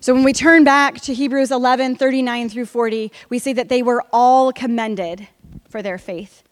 So 0.00 0.14
when 0.14 0.22
we 0.22 0.32
turn 0.32 0.64
back 0.64 1.00
to 1.02 1.14
Hebrews 1.14 1.50
11 1.50 1.96
39 1.96 2.48
through 2.50 2.66
40, 2.66 3.10
we 3.28 3.38
see 3.38 3.52
that 3.54 3.68
they 3.68 3.82
were 3.82 4.04
all 4.12 4.52
commended 4.52 5.28
for 5.68 5.82
their 5.82 5.98
faith. 5.98 6.42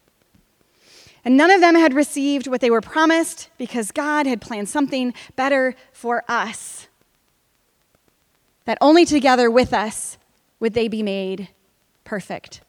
And 1.23 1.37
none 1.37 1.51
of 1.51 1.61
them 1.61 1.75
had 1.75 1.93
received 1.93 2.47
what 2.47 2.61
they 2.61 2.71
were 2.71 2.81
promised 2.81 3.49
because 3.57 3.91
God 3.91 4.25
had 4.25 4.41
planned 4.41 4.69
something 4.69 5.13
better 5.35 5.75
for 5.91 6.23
us. 6.27 6.86
That 8.67 8.77
only 8.81 9.05
together 9.05 9.49
with 9.49 9.73
us 9.73 10.17
would 10.59 10.73
they 10.73 10.89
be 10.89 11.01
made 11.01 11.47
perfect. 12.03 12.59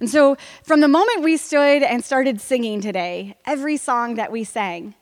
And 0.00 0.10
so, 0.10 0.36
from 0.62 0.80
the 0.80 0.86
moment 0.86 1.22
we 1.22 1.38
stood 1.38 1.82
and 1.82 2.04
started 2.04 2.38
singing 2.38 2.82
today, 2.82 3.36
every 3.46 3.78
song 3.78 4.16
that 4.16 4.30
we 4.30 4.44
sang 4.44 4.94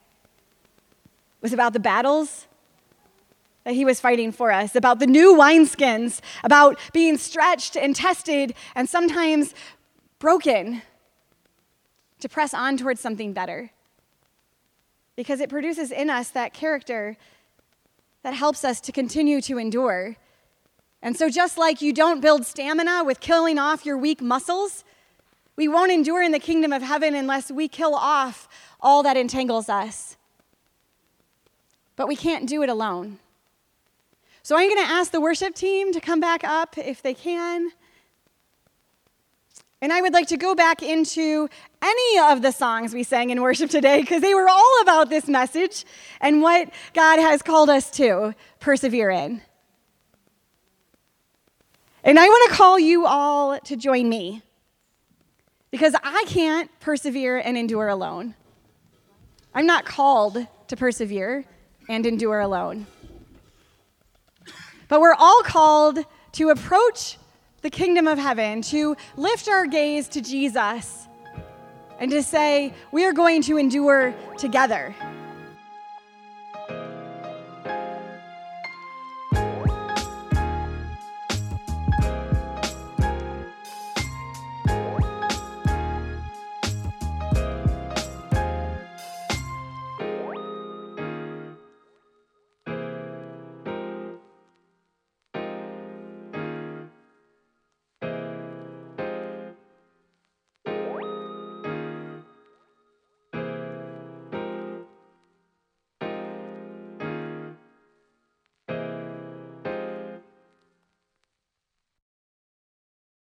was 1.41 1.53
about 1.53 1.73
the 1.73 1.81
battles 1.81 2.47
that 3.65 3.75
he 3.75 3.85
was 3.85 3.99
fighting 3.99 4.31
for 4.31 4.53
us, 4.53 4.77
about 4.77 5.01
the 5.01 5.09
new 5.09 5.35
wineskins, 5.35 6.21
about 6.45 6.79
being 6.93 7.19
stretched 7.19 7.77
and 7.77 7.97
tested 7.97 8.55
and 8.77 8.89
sometimes 8.89 9.55
broken 10.21 10.83
to 12.21 12.29
press 12.29 12.55
on 12.55 12.77
towards 12.77 13.01
something 13.01 13.33
better. 13.33 13.71
Because 15.17 15.41
it 15.41 15.51
produces 15.51 15.91
in 15.91 16.11
us 16.11 16.31
that 16.31 16.55
character 16.55 17.17
that 18.23 18.35
helps 18.35 18.65
us 18.65 18.81
to 18.83 18.93
continue 18.93 19.41
to 19.41 19.59
endure 19.59 20.17
and 21.03 21.17
so, 21.17 21.31
just 21.31 21.57
like 21.57 21.81
you 21.81 21.93
don't 21.93 22.21
build 22.21 22.45
stamina 22.45 23.05
with 23.05 23.21
killing 23.21 23.59
off 23.59 23.87
your 23.87 23.97
weak 23.97 24.21
muscles, 24.21 24.85
we 25.57 25.67
won't 25.67 25.91
endure 25.91 26.23
in 26.23 26.33
the 26.33 26.39
kingdom 26.39 26.73
of 26.73 26.83
heaven 26.83 27.15
unless 27.15 27.51
we 27.51 27.69
kill 27.69 27.95
off 27.95 28.49
all 28.81 29.03
that 29.03 29.17
entangles 29.17 29.69
us. 29.69 30.17
But 31.97 32.07
we 32.07 32.17
can't 32.17 32.47
do 32.47 32.63
it 32.63 32.69
alone. 32.69 33.19
So, 34.43 34.59
I'm 34.59 34.69
going 34.69 34.85
to 34.85 34.93
ask 34.93 35.11
the 35.11 35.21
worship 35.21 35.55
team 35.55 35.93
to 35.93 36.01
come 36.01 36.21
back 36.21 36.45
up 36.45 36.77
if 36.77 37.01
they 37.01 37.15
can. 37.15 37.71
And 39.83 39.93
I 39.93 40.03
would 40.03 40.13
like 40.13 40.29
to 40.29 40.37
go 40.37 40.55
back 40.55 40.83
into 40.83 41.49
any 41.81 42.19
of 42.31 42.43
the 42.43 42.53
songs 42.53 42.93
we 42.93 43.03
sang 43.03 43.31
in 43.31 43.41
worship 43.41 43.71
today 43.71 44.01
because 44.01 44.21
they 44.21 44.35
were 44.35 44.49
all 44.49 44.81
about 44.83 45.09
this 45.09 45.27
message 45.27 45.87
and 46.21 46.43
what 46.43 46.71
God 46.93 47.19
has 47.19 47.41
called 47.41 47.71
us 47.71 47.91
to 47.93 48.35
persevere 48.59 49.11
in. 49.11 49.41
And 52.05 52.19
I 52.19 52.29
want 52.29 52.51
to 52.51 52.57
call 52.57 52.79
you 52.79 53.07
all 53.07 53.59
to 53.61 53.77
join 53.77 54.09
me 54.09 54.43
because 55.71 55.95
I 56.03 56.25
can't 56.27 56.71
persevere 56.81 57.39
and 57.39 57.57
endure 57.57 57.89
alone. 57.89 58.35
I'm 59.55 59.67
not 59.67 59.87
called 59.87 60.47
to 60.69 60.77
persevere 60.77 61.45
and 61.89 62.05
endure 62.05 62.41
alone. 62.41 62.87
But 64.89 65.01
we're 65.01 65.15
all 65.15 65.43
called 65.43 66.05
to 66.33 66.51
approach 66.51 67.17
the 67.63 67.71
kingdom 67.71 68.07
of 68.07 68.19
heaven, 68.19 68.63
to 68.63 68.97
lift 69.17 69.49
our 69.49 69.67
gaze 69.67 70.09
to 70.09 70.21
Jesus, 70.21 71.09
and 71.99 72.11
to 72.11 72.23
say, 72.23 72.73
we 72.93 73.05
are 73.05 73.13
going 73.13 73.43
to 73.43 73.59
endure 73.59 74.15
together. 74.39 74.95